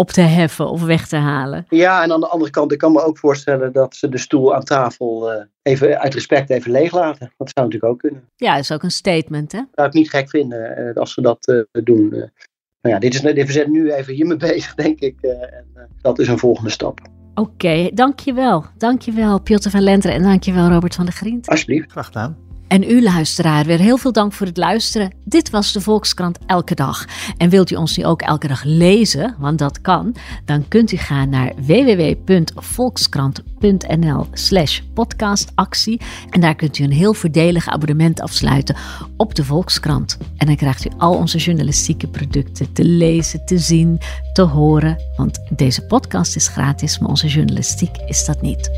op 0.00 0.10
te 0.10 0.20
heffen 0.20 0.68
of 0.68 0.82
weg 0.82 1.06
te 1.06 1.16
halen. 1.16 1.66
Ja, 1.68 2.02
en 2.02 2.12
aan 2.12 2.20
de 2.20 2.28
andere 2.28 2.50
kant, 2.50 2.72
ik 2.72 2.78
kan 2.78 2.92
me 2.92 3.02
ook 3.02 3.18
voorstellen 3.18 3.72
dat 3.72 3.96
ze 3.96 4.08
de 4.08 4.18
stoel 4.18 4.54
aan 4.54 4.64
tafel 4.64 5.32
uh, 5.32 5.42
even 5.62 6.00
uit 6.00 6.14
respect 6.14 6.50
even 6.50 6.70
leeglaten. 6.70 7.32
Dat 7.36 7.50
zou 7.54 7.66
natuurlijk 7.66 7.92
ook 7.92 7.98
kunnen. 7.98 8.28
Ja, 8.36 8.52
dat 8.52 8.62
is 8.62 8.72
ook 8.72 8.82
een 8.82 8.90
statement, 8.90 9.52
hè? 9.52 9.62
Zou 9.74 9.88
ik 9.88 9.94
niet 9.94 10.10
gek 10.10 10.28
vinden 10.28 10.78
uh, 10.78 10.94
als 10.94 11.12
ze 11.12 11.20
dat 11.20 11.48
uh, 11.48 11.62
doen. 11.84 12.08
nou 12.08 12.94
ja, 12.94 12.98
dit 12.98 13.14
is, 13.14 13.20
we 13.20 13.52
zijn 13.52 13.70
nu 13.70 13.92
even 13.92 14.14
hiermee 14.14 14.36
bezig, 14.36 14.74
denk 14.84 15.00
ik. 15.00 15.20
en 15.20 15.88
dat 16.00 16.18
is 16.18 16.28
een 16.28 16.38
volgende 16.38 16.70
stap. 16.70 17.00
Oké, 17.34 17.50
okay, 17.50 17.90
dankjewel. 17.94 18.64
Dankjewel 18.76 19.40
Piotr 19.40 19.68
van 19.68 19.82
Lenteren 19.82 20.16
en 20.16 20.22
dankjewel 20.22 20.68
Robert 20.68 20.94
van 20.94 21.04
der 21.04 21.14
Griend. 21.14 21.48
Alsjeblieft. 21.48 21.90
Graag 21.90 22.06
gedaan. 22.06 22.47
En 22.68 22.82
u 22.82 23.02
luisteraar, 23.02 23.64
weer 23.64 23.78
heel 23.78 23.96
veel 23.96 24.12
dank 24.12 24.32
voor 24.32 24.46
het 24.46 24.56
luisteren. 24.56 25.12
Dit 25.24 25.50
was 25.50 25.72
de 25.72 25.80
Volkskrant 25.80 26.38
Elke 26.46 26.74
Dag. 26.74 27.04
En 27.36 27.48
wilt 27.48 27.70
u 27.70 27.74
ons 27.74 27.96
nu 27.96 28.04
ook 28.04 28.22
elke 28.22 28.48
dag 28.48 28.62
lezen, 28.64 29.34
want 29.38 29.58
dat 29.58 29.80
kan, 29.80 30.14
dan 30.44 30.68
kunt 30.68 30.92
u 30.92 30.96
gaan 30.96 31.28
naar 31.28 31.52
www.volkskrant.nl 31.56 34.26
slash 34.32 34.80
podcastactie. 34.94 36.00
En 36.30 36.40
daar 36.40 36.54
kunt 36.54 36.78
u 36.78 36.84
een 36.84 36.92
heel 36.92 37.14
voordelig 37.14 37.68
abonnement 37.68 38.20
afsluiten 38.20 38.76
op 39.16 39.34
de 39.34 39.44
Volkskrant. 39.44 40.18
En 40.36 40.46
dan 40.46 40.56
krijgt 40.56 40.86
u 40.86 40.90
al 40.98 41.14
onze 41.14 41.38
journalistieke 41.38 42.06
producten 42.06 42.72
te 42.72 42.84
lezen, 42.84 43.44
te 43.44 43.58
zien, 43.58 44.00
te 44.32 44.42
horen. 44.42 44.96
Want 45.16 45.40
deze 45.56 45.86
podcast 45.86 46.36
is 46.36 46.48
gratis, 46.48 46.98
maar 46.98 47.08
onze 47.08 47.28
journalistiek 47.28 47.96
is 47.96 48.24
dat 48.24 48.42
niet. 48.42 48.70